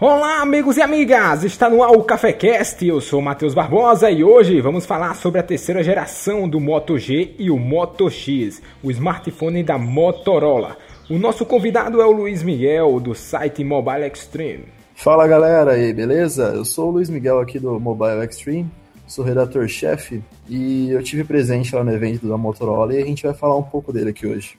Olá, 0.00 0.40
amigos 0.40 0.76
e 0.76 0.82
amigas! 0.82 1.44
Está 1.44 1.70
no 1.70 1.80
ar 1.80 1.92
o. 1.92 2.88
Eu 2.88 3.00
sou 3.00 3.22
Matheus 3.22 3.54
Barbosa 3.54 4.10
e 4.10 4.24
hoje 4.24 4.60
vamos 4.60 4.84
falar 4.84 5.14
sobre 5.14 5.38
a 5.38 5.42
terceira 5.42 5.84
geração 5.84 6.48
do 6.48 6.58
Moto 6.58 6.98
G 6.98 7.36
e 7.38 7.48
o 7.48 7.56
Moto 7.56 8.10
X, 8.10 8.60
o 8.82 8.90
smartphone 8.90 9.62
da 9.62 9.78
Motorola. 9.78 10.76
O 11.08 11.16
nosso 11.16 11.46
convidado 11.46 12.02
é 12.02 12.04
o 12.04 12.10
Luiz 12.10 12.42
Miguel, 12.42 12.98
do 12.98 13.14
site 13.14 13.62
Mobile 13.62 14.04
Extreme. 14.12 14.64
Fala 14.96 15.28
galera 15.28 15.74
aí, 15.74 15.92
beleza? 15.92 16.52
Eu 16.56 16.64
sou 16.64 16.88
o 16.88 16.90
Luiz 16.90 17.08
Miguel 17.08 17.38
aqui 17.38 17.60
do 17.60 17.78
Mobile 17.78 18.26
Extreme, 18.28 18.68
sou 19.06 19.24
redator-chefe 19.24 20.20
e 20.48 20.90
eu 20.90 21.04
tive 21.04 21.22
presente 21.22 21.72
lá 21.72 21.84
no 21.84 21.92
evento 21.92 22.26
da 22.26 22.36
Motorola 22.36 22.92
e 22.92 23.00
a 23.00 23.06
gente 23.06 23.22
vai 23.22 23.32
falar 23.32 23.56
um 23.56 23.62
pouco 23.62 23.92
dele 23.92 24.10
aqui 24.10 24.26
hoje. 24.26 24.58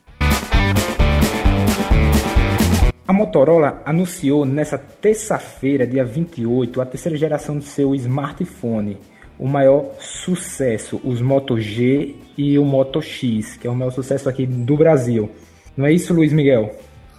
A 3.06 3.12
Motorola 3.12 3.82
anunciou 3.84 4.44
nessa 4.44 4.76
terça-feira, 4.76 5.86
dia 5.86 6.04
28, 6.04 6.80
a 6.80 6.84
terceira 6.84 7.16
geração 7.16 7.56
do 7.56 7.62
seu 7.62 7.94
smartphone, 7.94 8.98
o 9.38 9.46
maior 9.46 9.92
sucesso, 10.00 11.00
os 11.04 11.20
Moto 11.20 11.56
G 11.56 12.16
e 12.36 12.58
o 12.58 12.64
Moto 12.64 13.00
X, 13.00 13.56
que 13.56 13.68
é 13.68 13.70
o 13.70 13.76
maior 13.76 13.92
sucesso 13.92 14.28
aqui 14.28 14.44
do 14.44 14.76
Brasil. 14.76 15.30
Não 15.76 15.86
é 15.86 15.92
isso, 15.92 16.12
Luiz 16.12 16.32
Miguel? 16.32 16.74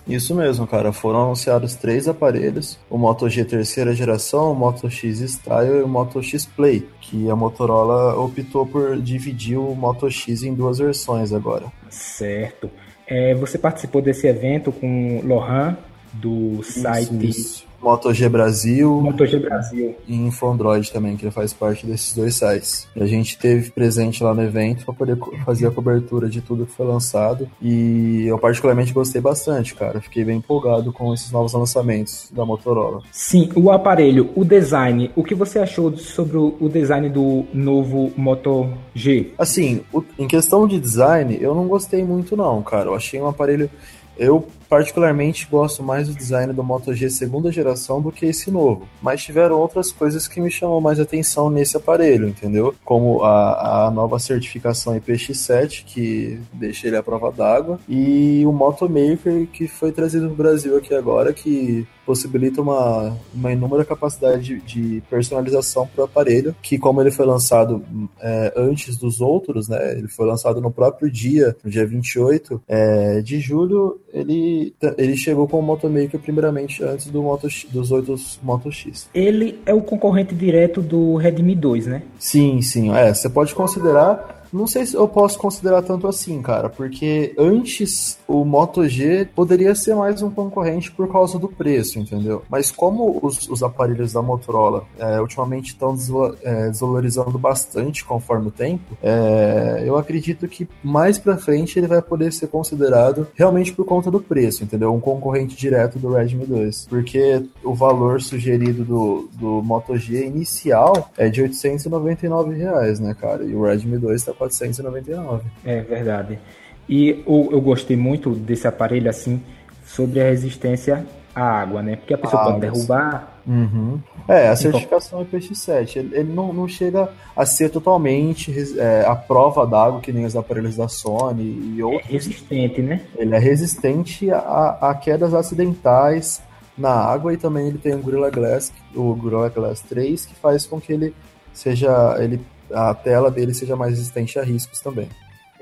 Isso 0.05 0.35
mesmo, 0.35 0.67
cara. 0.67 0.91
Foram 0.91 1.23
anunciados 1.23 1.75
três 1.75 2.05
aparelhos: 2.07 2.77
o 2.89 2.97
Moto 2.97 3.29
G 3.29 3.45
terceira 3.45 3.93
geração, 3.93 4.51
o 4.51 4.55
Moto 4.55 4.89
X 4.89 5.19
Style 5.19 5.79
e 5.79 5.83
o 5.83 5.87
Moto 5.87 6.21
X 6.21 6.45
Play, 6.45 6.85
que 6.99 7.29
a 7.29 7.35
Motorola 7.35 8.13
optou 8.19 8.65
por 8.65 8.97
dividir 8.97 9.57
o 9.57 9.73
Moto 9.73 10.09
X 10.09 10.43
em 10.43 10.53
duas 10.53 10.79
versões 10.79 11.31
agora. 11.31 11.65
Certo. 11.89 12.69
É, 13.07 13.33
você 13.35 13.57
participou 13.57 14.01
desse 14.01 14.27
evento 14.27 14.69
com 14.69 15.21
Lohan, 15.23 15.77
do 16.13 16.61
site 16.63 17.27
Isso, 17.27 17.39
isso. 17.39 17.67
MotoG 17.81 18.27
Brasil. 18.27 19.01
MotoG 19.01 19.39
Brasil. 19.39 19.95
E 20.07 20.15
Infondroid 20.15 20.91
também, 20.91 21.15
que 21.15 21.29
faz 21.29 21.53
parte 21.53 21.85
desses 21.85 22.13
dois 22.13 22.35
sites. 22.35 22.87
E 22.95 23.01
a 23.01 23.05
gente 23.05 23.37
teve 23.37 23.71
presente 23.71 24.23
lá 24.23 24.33
no 24.33 24.41
evento 24.41 24.85
para 24.85 24.93
poder 24.93 25.17
fazer 25.45 25.67
a 25.67 25.71
cobertura 25.71 26.27
de 26.27 26.41
tudo 26.41 26.65
que 26.65 26.71
foi 26.71 26.85
lançado. 26.85 27.47
E 27.61 28.25
eu 28.25 28.37
particularmente 28.39 28.93
gostei 28.93 29.21
bastante, 29.21 29.75
cara. 29.75 30.01
Fiquei 30.01 30.23
bem 30.23 30.37
empolgado 30.37 30.91
com 30.91 31.13
esses 31.13 31.31
novos 31.31 31.53
lançamentos 31.53 32.29
da 32.31 32.43
Motorola. 32.45 33.01
Sim, 33.11 33.49
o 33.55 33.71
aparelho, 33.71 34.31
o 34.35 34.43
design. 34.43 35.11
O 35.15 35.23
que 35.23 35.35
você 35.35 35.59
achou 35.59 35.95
sobre 35.97 36.37
o 36.37 36.69
design 36.69 37.09
do 37.09 37.45
novo 37.53 38.11
Moto 38.17 38.69
G? 38.93 39.33
Assim, 39.37 39.81
em 40.17 40.27
questão 40.27 40.67
de 40.67 40.79
design, 40.79 41.37
eu 41.39 41.53
não 41.53 41.67
gostei 41.67 42.03
muito 42.03 42.35
não, 42.35 42.61
cara. 42.63 42.89
Eu 42.89 42.95
achei 42.95 43.21
um 43.21 43.27
aparelho 43.27 43.69
eu 44.17 44.47
particularmente 44.69 45.47
gosto 45.49 45.83
mais 45.83 46.07
do 46.07 46.15
design 46.15 46.53
do 46.53 46.63
Moto 46.63 46.93
G 46.93 47.09
segunda 47.09 47.51
geração 47.51 48.01
do 48.01 48.11
que 48.11 48.25
esse 48.25 48.51
novo, 48.51 48.87
mas 49.01 49.23
tiveram 49.23 49.59
outras 49.59 49.91
coisas 49.91 50.27
que 50.27 50.41
me 50.41 50.51
chamam 50.51 50.79
mais 50.81 50.99
atenção 50.99 51.49
nesse 51.49 51.77
aparelho, 51.77 52.27
entendeu? 52.27 52.73
Como 52.83 53.23
a, 53.23 53.87
a 53.87 53.91
nova 53.91 54.19
certificação 54.19 54.95
IPX7, 54.99 55.83
que 55.85 56.39
deixa 56.53 56.87
ele 56.87 56.97
à 56.97 57.03
prova 57.03 57.31
d'água, 57.31 57.79
e 57.87 58.43
o 58.45 58.51
Moto 58.51 58.89
Maker, 58.89 59.47
que 59.47 59.67
foi 59.67 59.91
trazido 59.91 60.27
no 60.27 60.35
Brasil 60.35 60.77
aqui 60.77 60.93
agora, 60.93 61.33
que 61.33 61.87
possibilita 62.07 62.61
uma, 62.61 63.17
uma 63.33 63.51
inúmera 63.51 63.83
capacidade 63.83 64.41
de, 64.41 64.61
de 64.61 65.03
personalização 65.09 65.85
para 65.85 66.03
o 66.03 66.05
aparelho, 66.05 66.55
que 66.61 66.77
como 66.77 67.01
ele 67.01 67.11
foi 67.11 67.25
lançado 67.25 67.83
é, 68.21 68.53
antes 68.55 68.95
dos 68.95 69.19
outros, 69.19 69.67
né, 69.67 69.97
ele 69.97 70.07
foi 70.07 70.25
lançado 70.25 70.61
no 70.61 70.71
próprio 70.71 71.11
dia, 71.11 71.53
no 71.61 71.69
dia 71.69 71.85
28 71.85 72.61
é, 72.65 73.21
de 73.21 73.41
julho, 73.41 73.99
ele, 74.13 74.56
ele 74.97 75.15
chegou 75.15 75.47
com 75.47 75.59
o 75.59 75.63
Motomaker 75.63 76.19
primeiramente 76.19 76.83
antes 76.83 77.07
do 77.07 77.21
Moto, 77.21 77.47
dos 77.69 77.91
outros 77.91 78.39
Moto 78.41 78.71
X. 78.71 79.09
Ele 79.13 79.59
é 79.65 79.73
o 79.73 79.81
concorrente 79.81 80.35
direto 80.35 80.81
do 80.81 81.15
Redmi 81.15 81.55
2, 81.55 81.87
né? 81.87 82.03
Sim, 82.19 82.61
sim. 82.61 82.93
É, 82.93 83.13
você 83.13 83.29
pode 83.29 83.53
considerar 83.53 84.36
não 84.57 84.67
sei 84.67 84.85
se 84.85 84.95
eu 84.95 85.07
posso 85.07 85.37
considerar 85.37 85.81
tanto 85.81 86.07
assim, 86.07 86.41
cara, 86.41 86.69
porque 86.69 87.33
antes 87.37 88.17
o 88.27 88.43
Moto 88.43 88.87
G 88.87 89.27
poderia 89.35 89.73
ser 89.75 89.95
mais 89.95 90.21
um 90.21 90.29
concorrente 90.29 90.91
por 90.91 91.11
causa 91.11 91.37
do 91.39 91.47
preço, 91.47 91.99
entendeu? 91.99 92.43
Mas 92.49 92.71
como 92.71 93.19
os, 93.21 93.47
os 93.49 93.63
aparelhos 93.63 94.13
da 94.13 94.21
Motorola 94.21 94.85
é, 94.99 95.21
ultimamente 95.21 95.67
estão 95.67 95.95
é, 96.43 96.69
desvalorizando 96.69 97.37
bastante 97.37 98.03
conforme 98.03 98.47
o 98.47 98.51
tempo, 98.51 98.97
é, 99.01 99.83
eu 99.85 99.97
acredito 99.97 100.47
que 100.47 100.67
mais 100.83 101.17
pra 101.17 101.37
frente 101.37 101.77
ele 101.77 101.87
vai 101.87 102.01
poder 102.01 102.33
ser 102.33 102.47
considerado 102.47 103.27
realmente 103.35 103.73
por 103.73 103.85
conta 103.85 104.09
do 104.09 104.19
preço, 104.19 104.63
entendeu? 104.63 104.93
Um 104.93 104.99
concorrente 104.99 105.55
direto 105.55 105.99
do 105.99 106.13
Redmi 106.13 106.45
2. 106.45 106.87
Porque 106.89 107.43
o 107.63 107.73
valor 107.73 108.21
sugerido 108.21 108.83
do, 108.83 109.29
do 109.33 109.61
Moto 109.61 109.95
G 109.97 110.25
inicial 110.25 111.09
é 111.17 111.29
de 111.29 111.41
899 111.41 112.55
reais, 112.55 112.99
né, 112.99 113.15
cara? 113.19 113.43
E 113.43 113.55
o 113.55 113.63
Redmi 113.63 113.97
2 113.97 114.23
tá 114.23 114.33
499. 114.49 115.43
É 115.65 115.81
verdade. 115.81 116.39
E 116.87 117.23
eu, 117.27 117.49
eu 117.51 117.61
gostei 117.61 117.97
muito 117.97 118.31
desse 118.31 118.67
aparelho 118.67 119.09
assim 119.09 119.41
sobre 119.85 120.21
a 120.21 120.25
resistência 120.25 121.05
à 121.35 121.43
água, 121.43 121.81
né? 121.81 121.95
Porque 121.95 122.13
a 122.13 122.17
pessoa 122.17 122.41
ah, 122.41 122.45
pode 122.45 122.59
derrubar. 122.61 123.39
Uhum. 123.45 123.99
É, 124.27 124.49
a 124.49 124.55
certificação 124.55 125.21
então... 125.21 125.39
IPX7, 125.39 125.97
ele, 125.97 126.15
ele 126.15 126.33
não, 126.33 126.51
não 126.51 126.67
chega 126.67 127.09
a 127.35 127.45
ser 127.45 127.69
totalmente 127.69 128.53
é, 128.77 129.05
a 129.07 129.15
prova 129.15 129.65
d'água 129.65 130.01
que 130.01 130.11
nem 130.11 130.25
os 130.25 130.35
aparelhos 130.35 130.75
da 130.75 130.87
Sony 130.87 131.75
e 131.75 131.83
outros. 131.83 132.09
É 132.09 132.13
resistente, 132.13 132.81
né? 132.81 133.01
Ele 133.15 133.35
é 133.35 133.39
resistente 133.39 134.29
a, 134.31 134.77
a 134.81 134.95
quedas 134.95 135.33
acidentais 135.33 136.41
na 136.77 136.91
água 136.91 137.33
e 137.33 137.37
também 137.37 137.67
ele 137.67 137.77
tem 137.77 137.95
o 137.95 137.99
Gorilla 137.99 138.29
Glass, 138.29 138.71
o 138.95 139.15
Gorilla 139.15 139.49
Glass 139.49 139.81
3, 139.81 140.25
que 140.25 140.35
faz 140.35 140.65
com 140.65 140.79
que 140.79 140.93
ele 140.93 141.13
seja 141.53 142.15
ele 142.19 142.39
a 142.71 142.93
tela 142.93 143.31
dele 143.31 143.53
seja 143.53 143.75
mais 143.75 143.91
resistente 143.91 144.37
a 144.39 144.43
riscos 144.43 144.79
também. 144.79 145.07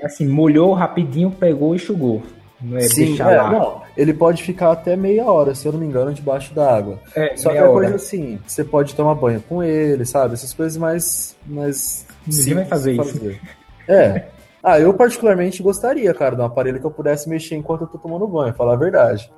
Assim, 0.02 0.26
molhou 0.26 0.72
rapidinho, 0.72 1.30
pegou 1.30 1.74
e 1.74 1.76
enxugou. 1.76 2.22
Não 2.60 2.78
é 2.78 2.82
Sim, 2.82 3.20
é, 3.20 3.24
lá. 3.24 3.50
Não, 3.50 3.82
ele 3.96 4.14
pode 4.14 4.42
ficar 4.42 4.72
até 4.72 4.96
meia 4.96 5.24
hora, 5.26 5.54
se 5.54 5.66
eu 5.66 5.72
não 5.72 5.78
me 5.78 5.86
engano, 5.86 6.12
debaixo 6.12 6.54
da 6.54 6.74
água. 6.74 7.00
É, 7.14 7.36
Só 7.36 7.50
que 7.50 7.58
é 7.58 7.66
coisa 7.66 7.96
assim, 7.96 8.38
você 8.46 8.64
pode 8.64 8.94
tomar 8.94 9.14
banho 9.14 9.42
com 9.46 9.62
ele, 9.62 10.04
sabe? 10.06 10.34
Essas 10.34 10.54
coisas 10.54 10.76
mais. 10.76 11.36
mais 11.46 12.06
Ninguém 12.26 12.54
vai 12.54 12.64
fazer 12.64 12.92
isso. 12.92 13.04
Fazer. 13.04 13.40
É. 13.88 14.24
Ah, 14.68 14.80
eu 14.80 14.92
particularmente 14.92 15.62
gostaria, 15.62 16.12
cara, 16.12 16.34
de 16.34 16.42
um 16.42 16.44
aparelho 16.44 16.80
que 16.80 16.84
eu 16.84 16.90
pudesse 16.90 17.28
mexer 17.28 17.54
enquanto 17.54 17.82
eu 17.82 17.86
tô 17.86 17.98
tomando 17.98 18.26
banho, 18.26 18.52
falar 18.52 18.72
a 18.72 18.76
verdade. 18.76 19.30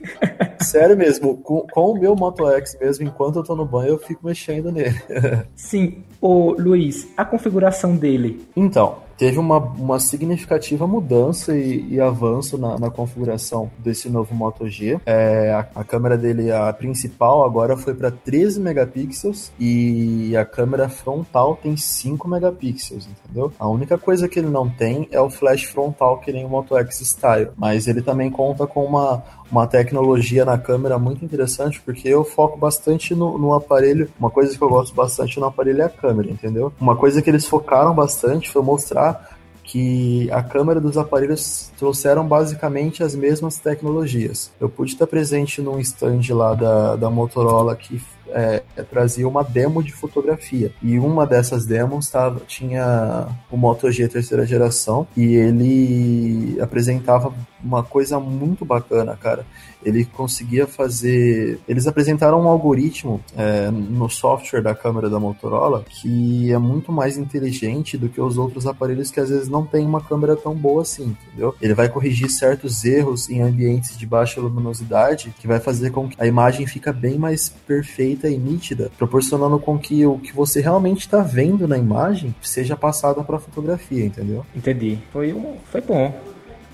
Sério 0.58 0.96
mesmo, 0.96 1.36
com, 1.36 1.66
com, 1.70 1.90
o 1.90 2.00
meu 2.00 2.16
Moto 2.16 2.48
X 2.48 2.78
mesmo, 2.80 3.06
enquanto 3.06 3.36
eu 3.36 3.42
tô 3.42 3.54
no 3.54 3.66
banho, 3.66 3.90
eu 3.90 3.98
fico 3.98 4.24
mexendo 4.24 4.72
nele. 4.72 4.98
Sim, 5.54 6.02
ô 6.18 6.52
Luiz, 6.58 7.06
a 7.14 7.26
configuração 7.26 7.94
dele. 7.94 8.48
Então, 8.56 9.00
teve 9.20 9.38
uma, 9.38 9.58
uma 9.58 10.00
significativa 10.00 10.86
mudança 10.86 11.54
e, 11.54 11.86
e 11.90 12.00
avanço 12.00 12.56
na, 12.56 12.78
na, 12.78 12.90
configuração 12.90 13.70
desse 13.76 14.08
novo 14.08 14.34
Moto 14.34 14.66
G. 14.66 14.98
É, 15.04 15.52
a, 15.52 15.80
a, 15.80 15.84
câmera 15.84 16.16
dele, 16.16 16.50
a 16.50 16.72
principal, 16.72 17.44
agora 17.44 17.76
foi 17.76 17.92
para 17.92 18.10
13 18.10 18.58
megapixels 18.60 19.52
e 19.60 20.34
a 20.34 20.46
câmera 20.46 20.88
frontal 20.88 21.54
tem 21.62 21.76
5 21.76 22.26
megapixels, 22.26 23.06
entendeu? 23.06 23.52
A 23.58 23.68
única 23.68 23.98
coisa 23.98 24.26
que 24.26 24.38
ele 24.38 24.48
não 24.48 24.70
tem 24.70 25.06
é 25.10 25.20
o 25.20 25.28
flash 25.28 25.64
frontal 25.64 26.16
que 26.20 26.32
nem 26.32 26.46
o 26.46 26.48
Moto 26.48 26.74
X 26.78 27.00
Style, 27.00 27.50
mas 27.58 27.86
ele 27.86 28.00
também 28.00 28.30
conta 28.30 28.66
com 28.66 28.82
uma, 28.82 29.22
uma 29.50 29.66
tecnologia 29.66 30.44
na 30.44 30.56
câmera 30.56 30.98
muito 30.98 31.24
interessante, 31.24 31.80
porque 31.80 32.08
eu 32.08 32.24
foco 32.24 32.56
bastante 32.56 33.14
no, 33.14 33.36
no, 33.36 33.52
aparelho. 33.52 34.08
Uma 34.18 34.30
coisa 34.30 34.56
que 34.56 34.62
eu 34.62 34.68
gosto 34.68 34.94
bastante 34.94 35.40
no 35.40 35.46
aparelho 35.46 35.82
é 35.82 35.86
a 35.86 35.88
câmera, 35.88 36.30
entendeu? 36.30 36.72
Uma 36.80 36.96
coisa 36.96 37.20
que 37.20 37.28
eles 37.28 37.46
focaram 37.46 37.94
bastante 37.94 38.50
foi 38.50 38.62
mostrar 38.62 39.38
que 39.62 40.28
a 40.32 40.42
câmera 40.42 40.80
dos 40.80 40.98
aparelhos 40.98 41.70
trouxeram 41.78 42.26
basicamente 42.26 43.04
as 43.04 43.14
mesmas 43.14 43.56
tecnologias. 43.58 44.50
Eu 44.60 44.68
pude 44.68 44.92
estar 44.92 45.06
presente 45.06 45.62
num 45.62 45.78
stand 45.78 46.22
lá 46.30 46.54
da, 46.54 46.96
da 46.96 47.08
Motorola 47.08 47.76
que 47.76 48.02
é, 48.32 48.62
trazia 48.90 49.28
uma 49.28 49.42
demo 49.42 49.82
de 49.82 49.92
fotografia. 49.92 50.72
E 50.82 50.98
uma 50.98 51.26
dessas 51.26 51.66
demos 51.66 52.08
tava, 52.08 52.40
tinha 52.46 53.28
o 53.50 53.56
Moto 53.56 53.90
G 53.90 54.08
terceira 54.08 54.46
geração 54.46 55.06
e 55.16 55.34
ele 55.34 56.58
apresentava 56.60 57.32
uma 57.62 57.82
coisa 57.82 58.18
muito 58.18 58.64
bacana, 58.64 59.16
cara. 59.16 59.44
Ele 59.82 60.04
conseguia 60.04 60.66
fazer. 60.66 61.58
Eles 61.66 61.86
apresentaram 61.86 62.40
um 62.42 62.48
algoritmo 62.48 63.20
é, 63.36 63.70
no 63.70 64.08
software 64.10 64.60
da 64.60 64.74
câmera 64.74 65.08
da 65.08 65.18
Motorola 65.18 65.84
que 65.88 66.52
é 66.52 66.58
muito 66.58 66.92
mais 66.92 67.16
inteligente 67.16 67.96
do 67.96 68.08
que 68.08 68.20
os 68.20 68.36
outros 68.36 68.66
aparelhos 68.66 69.10
que 69.10 69.20
às 69.20 69.30
vezes 69.30 69.48
não 69.48 69.64
tem 69.64 69.86
uma 69.86 70.00
câmera 70.00 70.36
tão 70.36 70.54
boa 70.54 70.82
assim, 70.82 71.16
entendeu? 71.26 71.54
Ele 71.60 71.74
vai 71.74 71.88
corrigir 71.88 72.30
certos 72.30 72.84
erros 72.84 73.28
em 73.28 73.40
ambientes 73.42 73.96
de 73.96 74.06
baixa 74.06 74.40
luminosidade 74.40 75.34
que 75.38 75.46
vai 75.46 75.60
fazer 75.60 75.90
com 75.90 76.08
que 76.08 76.16
a 76.18 76.26
imagem 76.26 76.66
fica 76.66 76.92
bem 76.92 77.18
mais 77.18 77.48
perfeita 77.48 78.19
e 78.28 78.36
nítida, 78.36 78.90
proporcionando 78.98 79.58
com 79.58 79.78
que 79.78 80.04
o 80.04 80.18
que 80.18 80.32
você 80.34 80.60
realmente 80.60 81.00
está 81.00 81.20
vendo 81.20 81.68
na 81.68 81.78
imagem 81.78 82.34
seja 82.42 82.76
passado 82.76 83.22
para 83.24 83.36
a 83.36 83.40
fotografia, 83.40 84.04
entendeu? 84.04 84.44
Entendi. 84.54 84.98
Foi, 85.12 85.32
um, 85.32 85.54
foi 85.70 85.80
bom. 85.80 86.12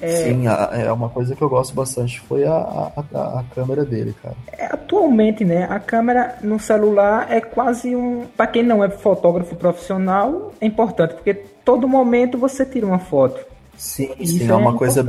É... 0.00 0.08
Sim, 0.08 0.44
é 0.46 0.92
uma 0.92 1.08
coisa 1.08 1.34
que 1.34 1.40
eu 1.40 1.48
gosto 1.48 1.74
bastante 1.74 2.20
foi 2.20 2.44
a, 2.44 2.52
a, 2.52 3.40
a, 3.40 3.44
câmera 3.54 3.84
dele, 3.84 4.14
cara. 4.22 4.36
É, 4.52 4.66
atualmente, 4.66 5.44
né, 5.44 5.66
a 5.70 5.80
câmera 5.80 6.36
no 6.42 6.58
celular 6.58 7.28
é 7.30 7.40
quase 7.40 7.96
um... 7.96 8.26
Para 8.36 8.46
quem 8.46 8.62
não 8.62 8.84
é 8.84 8.90
fotógrafo 8.90 9.56
profissional, 9.56 10.52
é 10.60 10.66
importante, 10.66 11.14
porque 11.14 11.32
todo 11.32 11.88
momento 11.88 12.36
você 12.36 12.64
tira 12.66 12.86
uma 12.86 12.98
foto. 12.98 13.40
Sim, 13.76 14.10
Isso 14.18 14.38
sim, 14.38 14.50
é 14.50 14.54
uma 14.54 14.74
coisa... 14.74 15.04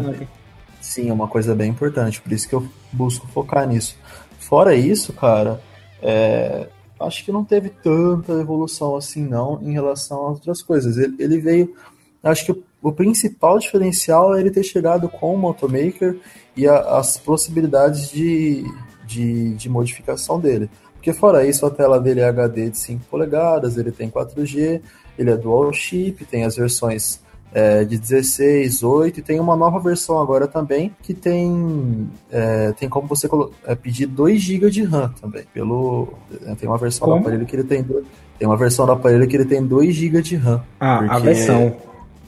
Sim, 0.80 1.10
é 1.10 1.14
uma 1.14 1.28
coisa 1.28 1.54
bem 1.54 1.70
importante, 1.70 2.22
por 2.22 2.32
isso 2.32 2.48
que 2.48 2.56
eu 2.56 2.66
busco 2.92 3.28
focar 3.28 3.68
nisso. 3.68 3.98
Fora 4.40 4.74
isso, 4.74 5.12
cara, 5.12 5.60
é, 6.02 6.68
acho 7.00 7.24
que 7.24 7.32
não 7.32 7.44
teve 7.44 7.70
tanta 7.70 8.34
evolução 8.34 8.96
assim 8.96 9.26
não 9.26 9.60
em 9.62 9.72
relação 9.72 10.18
a 10.18 10.30
outras 10.30 10.62
coisas. 10.62 10.98
Ele, 10.98 11.16
ele 11.20 11.40
veio, 11.40 11.76
acho 12.24 12.46
que 12.46 12.52
o, 12.52 12.64
o, 12.82 12.92
principal 12.92 13.60
diferencial 13.60 14.36
é 14.36 14.40
ele 14.40 14.52
ter 14.52 14.64
chegado 14.64 15.08
com 15.10 15.34
o 15.34 15.38
Motomaker 15.38 16.18
e 16.56 16.68
a, 16.68 16.98
as 16.98 17.18
possibilidades 17.18 18.10
de, 18.10 18.64
de, 19.06 19.54
de, 19.56 19.70
modificação 19.70 20.40
dele. 20.40 20.70
Porque 20.94 21.14
fora 21.14 21.46
isso, 21.46 21.66
a 21.66 21.72
tela 21.72 22.00
dele 22.00 22.22
é 22.22 22.28
HD 22.28 22.70
de 22.70 22.78
5 22.78 23.06
polegadas, 23.06 23.78
ele 23.78 23.92
tem 23.92 24.10
4G, 24.10 24.82
ele 25.18 25.30
é 25.30 25.38
dual 25.38 25.72
chip, 25.72 26.26
tem 26.26 26.44
as 26.44 26.56
versões 26.56 27.22
é, 27.58 27.84
de 27.84 27.98
16, 27.98 28.84
8 28.84 29.20
e 29.20 29.24
tem 29.24 29.40
uma 29.40 29.56
nova 29.56 29.80
versão 29.80 30.20
agora 30.20 30.48
também 30.48 30.96
que 31.02 31.12
tem 31.12 32.08
é, 32.32 32.72
tem 32.74 32.88
como 32.88 33.08
você 33.08 33.28
é, 33.66 33.74
pedir 33.74 34.06
2 34.06 34.40
GB 34.40 34.70
de 34.70 34.84
RAM 34.84 35.12
também. 35.20 35.44
Pelo 35.52 36.14
é, 36.46 36.54
tem 36.54 36.70
uma 36.70 36.78
versão 36.78 37.08
como? 37.08 37.18
do 37.18 37.22
aparelho 37.22 37.48
que 37.48 37.56
ele 37.56 37.64
tem 37.64 37.84
tem 37.84 38.48
uma 38.48 38.56
versão 38.56 38.86
do 38.86 38.92
aparelho 38.92 39.28
que 39.28 39.36
ele 39.36 39.46
tem 39.46 39.66
2 39.66 39.96
GB 39.96 40.22
de 40.22 40.36
RAM. 40.36 40.62
Ah, 40.80 41.16
a 41.16 41.18
versão. 41.18 41.76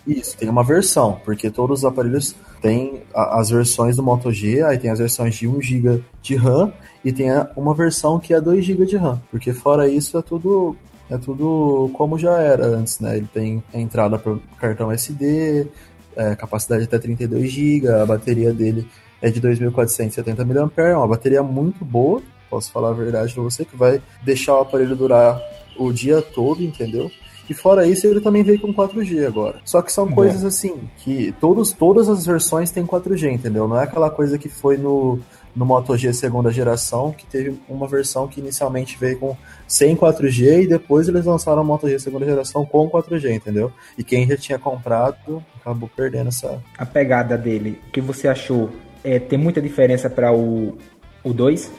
Isso, 0.08 0.36
tem 0.36 0.50
uma 0.50 0.64
versão, 0.64 1.20
porque 1.24 1.52
todos 1.52 1.80
os 1.80 1.86
aparelhos 1.86 2.36
têm 2.60 3.04
as 3.14 3.52
versões 3.52 3.96
do 3.96 4.02
Moto 4.02 4.32
G, 4.32 4.64
aí 4.64 4.80
tem 4.80 4.90
as 4.90 4.98
versões 4.98 5.36
de 5.36 5.48
1 5.48 5.62
GB 5.62 6.04
de 6.24 6.36
RAM 6.36 6.74
e 7.06 7.12
tem 7.12 7.28
uma 7.56 7.75
versão 7.75 8.18
que 8.18 8.34
é 8.34 8.42
2 8.42 8.66
GB 8.66 8.88
de 8.88 8.98
RAM, 8.98 9.22
porque 9.30 9.54
fora 9.54 9.88
isso 9.88 10.18
é 10.18 10.24
tudo 10.24 10.75
é 11.10 11.18
tudo 11.18 11.90
como 11.94 12.18
já 12.18 12.40
era 12.40 12.66
antes, 12.66 13.00
né? 13.00 13.18
Ele 13.18 13.28
tem 13.34 13.64
entrada 13.74 14.18
para 14.20 14.38
cartão 14.60 14.92
SD, 14.92 15.68
é, 16.16 16.36
capacidade 16.36 16.84
até 16.84 17.00
32 17.00 17.52
GB, 17.52 17.88
a 17.88 18.06
bateria 18.06 18.54
dele 18.54 18.88
é 19.22 19.30
de 19.30 19.42
2.470 19.42 20.46
mAh, 20.46 20.84
é 20.84 20.96
uma 20.96 21.08
bateria 21.08 21.44
muito 21.44 21.84
boa, 21.84 22.22
posso 22.50 22.72
falar 22.72 22.90
a 22.90 22.94
verdade 22.94 23.34
para 23.34 23.44
você, 23.44 23.66
que 23.66 23.76
vai 23.76 24.02
deixar 24.24 24.56
o 24.56 24.62
aparelho 24.62 24.96
durar 24.96 25.42
o 25.78 25.92
dia 25.92 26.22
todo, 26.22 26.64
entendeu? 26.64 27.12
E 27.50 27.54
fora 27.54 27.88
isso, 27.88 28.06
ele 28.06 28.22
também 28.22 28.44
veio 28.44 28.62
com 28.62 28.72
4G 28.72 29.26
agora. 29.26 29.60
Só 29.66 29.82
que 29.82 29.92
são 29.92 30.06
Bom. 30.06 30.14
coisas 30.14 30.46
assim, 30.46 30.88
que 31.00 31.34
todos, 31.42 31.72
todas 31.72 32.08
as 32.08 32.24
versões 32.24 32.70
têm 32.70 32.86
4G, 32.86 33.32
entendeu? 33.32 33.68
Não 33.68 33.80
é 33.80 33.86
aquela 33.86 34.10
coisa 34.12 34.38
que 34.38 34.48
foi 34.48 34.78
no, 34.78 35.20
no 35.56 35.66
Moto 35.66 35.96
G 35.98 36.13
segunda 36.13 36.51
geração, 36.51 37.12
que 37.12 37.25
teve 37.25 37.60
uma 37.68 37.88
versão 37.88 38.28
que 38.28 38.40
inicialmente 38.40 38.98
veio 38.98 39.19
com 39.19 39.38
sem 39.68 39.96
4G 39.96 40.63
e 40.63 40.68
depois 40.68 41.07
eles 41.07 41.25
lançaram 41.25 41.62
a 41.62 41.63
Moto 41.63 41.88
G 41.90 42.00
segunda 42.00 42.25
geração 42.25 42.66
com 42.66 42.90
4G, 42.90 43.36
entendeu? 43.36 43.72
E 43.98 44.04
quem 44.04 44.28
já 44.28 44.38
tinha 44.38 44.60
comprado 44.60 45.44
acabou 45.60 45.90
perdendo 45.96 46.30
essa. 46.30 46.62
A 46.78 46.86
pegada 46.86 47.38
dele, 47.38 47.81
o 47.88 47.92
que 47.92 48.01
você 48.01 48.28
achou? 48.28 48.69
É, 49.04 49.19
tem 49.19 49.40
muita 49.40 49.62
diferença 49.62 50.10
para 50.10 50.34
o, 50.34 50.78
o 51.24 51.34
2? 51.34 51.72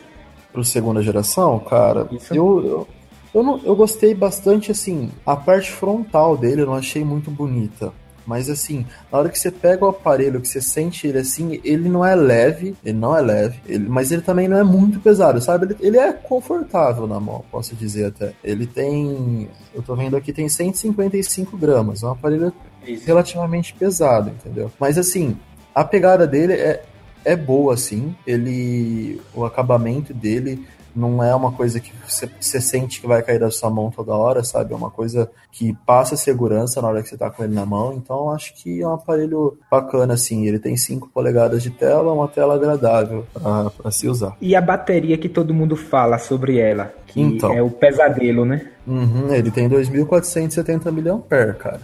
Pro 0.52 0.64
segunda 0.64 1.02
geração, 1.02 1.58
cara, 1.61 2.08
Isso. 2.11 2.34
eu, 2.34 2.67
eu, 2.67 2.88
eu, 3.32 3.43
não, 3.43 3.61
eu 3.62 3.76
gostei 3.76 4.14
bastante, 4.14 4.72
assim, 4.72 5.11
a 5.25 5.37
parte 5.37 5.70
frontal 5.70 6.37
dele 6.37 6.62
eu 6.62 6.67
não 6.67 6.75
achei 6.75 7.05
muito 7.05 7.31
bonita. 7.31 7.93
Mas 8.26 8.49
assim, 8.49 8.87
na 9.11 9.19
hora 9.19 9.28
que 9.28 9.38
você 9.38 9.50
pega 9.50 9.84
o 9.84 9.88
aparelho, 9.88 10.40
que 10.40 10.49
você 10.49 10.61
sente 10.61 11.06
ele 11.06 11.19
assim, 11.19 11.61
ele 11.64 11.88
não 11.88 12.05
é 12.05 12.14
leve, 12.14 12.76
ele 12.84 12.99
não 12.99 13.17
é 13.17 13.20
leve, 13.20 13.61
ele, 13.67 13.88
mas 13.88 14.12
ele 14.12 14.22
também 14.22 14.49
não 14.49 14.56
é 14.56 14.64
muito 14.64 15.00
pesado, 15.00 15.40
sabe? 15.40 15.67
Ele, 15.67 15.76
ele, 15.81 15.99
é 15.99 16.12
confortável 16.12 17.06
na 17.06 17.19
mão, 17.19 17.44
posso 17.50 17.75
dizer 17.75 18.06
até. 18.06 18.32
Ele 18.43 18.67
tem, 18.67 19.49
eu 19.75 19.82
tô 19.82 19.94
vendo 19.94 20.17
aqui, 20.17 20.32
tem 20.32 20.49
155 20.49 21.56
gramas, 21.56 22.02
é 22.02 22.06
um 22.06 22.12
aparelho 22.12 22.52
Isso. 22.87 23.06
relativamente 23.06 23.75
pesado, 23.75 24.31
entendeu? 24.31 24.70
Mas 24.78 24.99
assim, 24.99 25.37
a 25.75 25.84
pegada 25.84 26.26
dele 26.26 26.55
é, 26.55 26.82
é 27.25 27.37
boa, 27.37 27.75
assim, 27.75 28.14
ele, 28.26 29.20
o 29.34 29.44
acabamento 29.44 30.12
dele 30.14 30.67
não 30.94 31.22
é 31.22 31.34
uma 31.34 31.52
coisa 31.52 31.81
que 31.81 31.92
você, 32.06 32.28
você, 32.40 32.60
sente 32.60 33.00
que 33.00 33.06
vai 33.06 33.22
cair 33.22 33.38
da 33.38 33.50
sua 33.50 33.70
mão 33.70 33.90
toda 33.90 34.14
hora, 34.14 34.42
sabe? 34.42 34.72
É 34.72 34.76
uma 34.76 34.90
coisa 34.90 35.31
que 35.52 35.76
passa 35.87 36.16
segurança 36.16 36.81
na 36.81 36.88
hora 36.88 37.02
que 37.02 37.08
você 37.08 37.16
tá 37.16 37.31
com 37.31 37.44
ele 37.44 37.54
na 37.54 37.64
mão. 37.66 37.92
Então 37.92 38.31
acho 38.31 38.54
que 38.54 38.81
é 38.81 38.87
um 38.87 38.94
aparelho 38.94 39.58
bacana, 39.70 40.14
assim. 40.14 40.46
Ele 40.46 40.58
tem 40.58 40.76
5 40.76 41.08
polegadas 41.08 41.62
de 41.62 41.70
tela, 41.70 42.12
uma 42.12 42.28
tela 42.28 42.54
agradável 42.54 43.26
para 43.32 43.90
se 43.90 44.08
usar. 44.08 44.37
E 44.40 44.54
a 44.54 44.60
bateria 44.60 45.16
que 45.16 45.28
todo 45.28 45.54
mundo 45.54 45.76
fala 45.76 46.19
sobre 46.19 46.58
ela, 46.58 46.93
que 47.06 47.20
então, 47.20 47.52
é 47.52 47.62
o 47.62 47.70
pesadelo, 47.70 48.44
né? 48.44 48.70
Uhum, 48.86 49.32
ele 49.32 49.50
tem 49.50 49.69
2.470 49.69 50.90
mAh, 50.90 51.54
cara. 51.54 51.81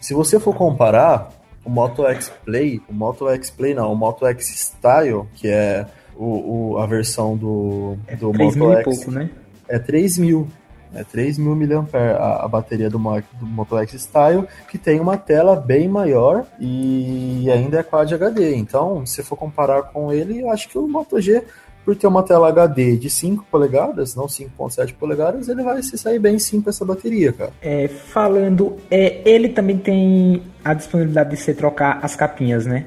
Se 0.00 0.14
você 0.14 0.40
for 0.40 0.54
comparar 0.54 1.30
o 1.64 1.70
Moto 1.70 2.06
X 2.06 2.32
Play, 2.44 2.80
o 2.88 2.92
Moto 2.92 3.28
X 3.28 3.50
Play 3.50 3.74
não, 3.74 3.92
o 3.92 3.96
Moto 3.96 4.26
X 4.26 4.46
Style, 4.48 5.26
que 5.34 5.48
é 5.48 5.86
o, 6.16 6.72
o, 6.72 6.78
a 6.78 6.86
versão 6.86 7.36
do, 7.36 7.96
é 8.06 8.16
do 8.16 8.30
3 8.32 8.56
Moto 8.56 8.68
mil 8.68 8.78
X. 8.78 8.80
E 8.80 8.84
pouco, 8.84 9.10
né? 9.10 9.30
É 9.68 9.78
3 9.78 10.18
mil. 10.18 10.48
É 10.92 11.04
3 11.04 11.38
mil 11.38 11.54
mAh 11.54 11.88
a, 12.18 12.44
a 12.44 12.48
bateria 12.48 12.90
do, 12.90 12.98
do 12.98 13.46
Moto 13.46 13.78
X 13.78 14.02
Style, 14.02 14.44
que 14.68 14.76
tem 14.76 14.98
uma 14.98 15.16
tela 15.16 15.54
bem 15.54 15.88
maior 15.88 16.44
e 16.58 17.48
ainda 17.50 17.78
é 17.78 17.82
Quad 17.82 18.12
HD. 18.12 18.56
Então, 18.56 19.06
se 19.06 19.22
for 19.22 19.36
comparar 19.36 19.82
com 19.84 20.12
ele, 20.12 20.40
eu 20.40 20.50
acho 20.50 20.68
que 20.68 20.76
o 20.76 20.88
Moto 20.88 21.20
G, 21.20 21.44
por 21.84 21.94
ter 21.94 22.08
uma 22.08 22.24
tela 22.24 22.48
HD 22.48 22.96
de 22.96 23.08
5 23.08 23.46
polegadas, 23.48 24.16
não 24.16 24.26
5.7 24.26 24.94
polegadas, 24.94 25.48
ele 25.48 25.62
vai 25.62 25.80
se 25.82 25.96
sair 25.96 26.18
bem 26.18 26.40
sim 26.40 26.60
com 26.60 26.70
essa 26.70 26.84
bateria, 26.84 27.32
cara. 27.32 27.52
É, 27.62 27.86
falando, 27.86 28.76
é, 28.90 29.22
ele 29.24 29.50
também 29.50 29.78
tem 29.78 30.42
a 30.64 30.74
disponibilidade 30.74 31.30
de 31.30 31.36
você 31.36 31.54
trocar 31.54 32.00
as 32.02 32.16
capinhas, 32.16 32.66
né? 32.66 32.86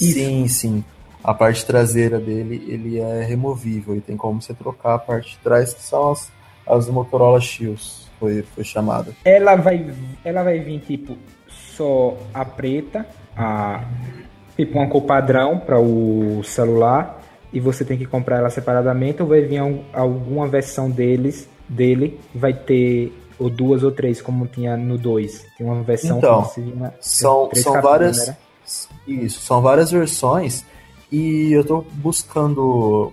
Isso. 0.00 0.14
Sim, 0.14 0.48
sim 0.48 0.84
a 1.26 1.34
parte 1.34 1.66
traseira 1.66 2.20
dele 2.20 2.64
ele 2.68 3.00
é 3.00 3.24
removível 3.24 3.96
e 3.96 4.00
tem 4.00 4.16
como 4.16 4.40
você 4.40 4.54
trocar 4.54 4.94
a 4.94 4.98
parte 4.98 5.30
de 5.32 5.38
trás 5.38 5.74
que 5.74 5.82
são 5.82 6.12
as, 6.12 6.30
as 6.64 6.88
Motorola 6.88 7.40
Shields 7.40 8.06
foi, 8.20 8.42
foi 8.42 8.62
chamada. 8.62 9.12
Ela 9.24 9.56
vai 9.56 9.92
ela 10.24 10.44
vai 10.44 10.60
vir 10.60 10.78
tipo 10.78 11.18
só 11.48 12.16
a 12.32 12.44
preta, 12.44 13.04
a 13.36 13.84
tipo 14.56 14.78
uma 14.78 14.86
cor 14.86 15.02
padrão 15.02 15.58
para 15.58 15.80
o 15.80 16.42
celular 16.44 17.20
e 17.52 17.58
você 17.58 17.84
tem 17.84 17.98
que 17.98 18.06
comprar 18.06 18.38
ela 18.38 18.50
separadamente 18.50 19.20
ou 19.20 19.28
vai 19.28 19.40
vir 19.40 19.60
alguma 19.92 20.46
versão 20.46 20.88
deles 20.88 21.48
dele 21.68 22.20
vai 22.32 22.54
ter 22.54 23.12
ou 23.36 23.50
duas 23.50 23.82
ou 23.82 23.90
três 23.90 24.22
como 24.22 24.46
tinha 24.46 24.76
no 24.76 24.96
2. 24.96 25.44
Tem 25.58 25.66
uma 25.66 25.82
versão 25.82 26.18
então, 26.18 26.44
que 26.44 26.94
são 27.00 27.50
são 27.52 27.82
várias 27.82 28.28
né? 28.28 28.36
isso, 29.08 29.40
são 29.40 29.60
várias 29.60 29.90
versões 29.90 30.64
e 31.10 31.52
eu 31.52 31.64
tô 31.64 31.84
buscando 31.94 33.12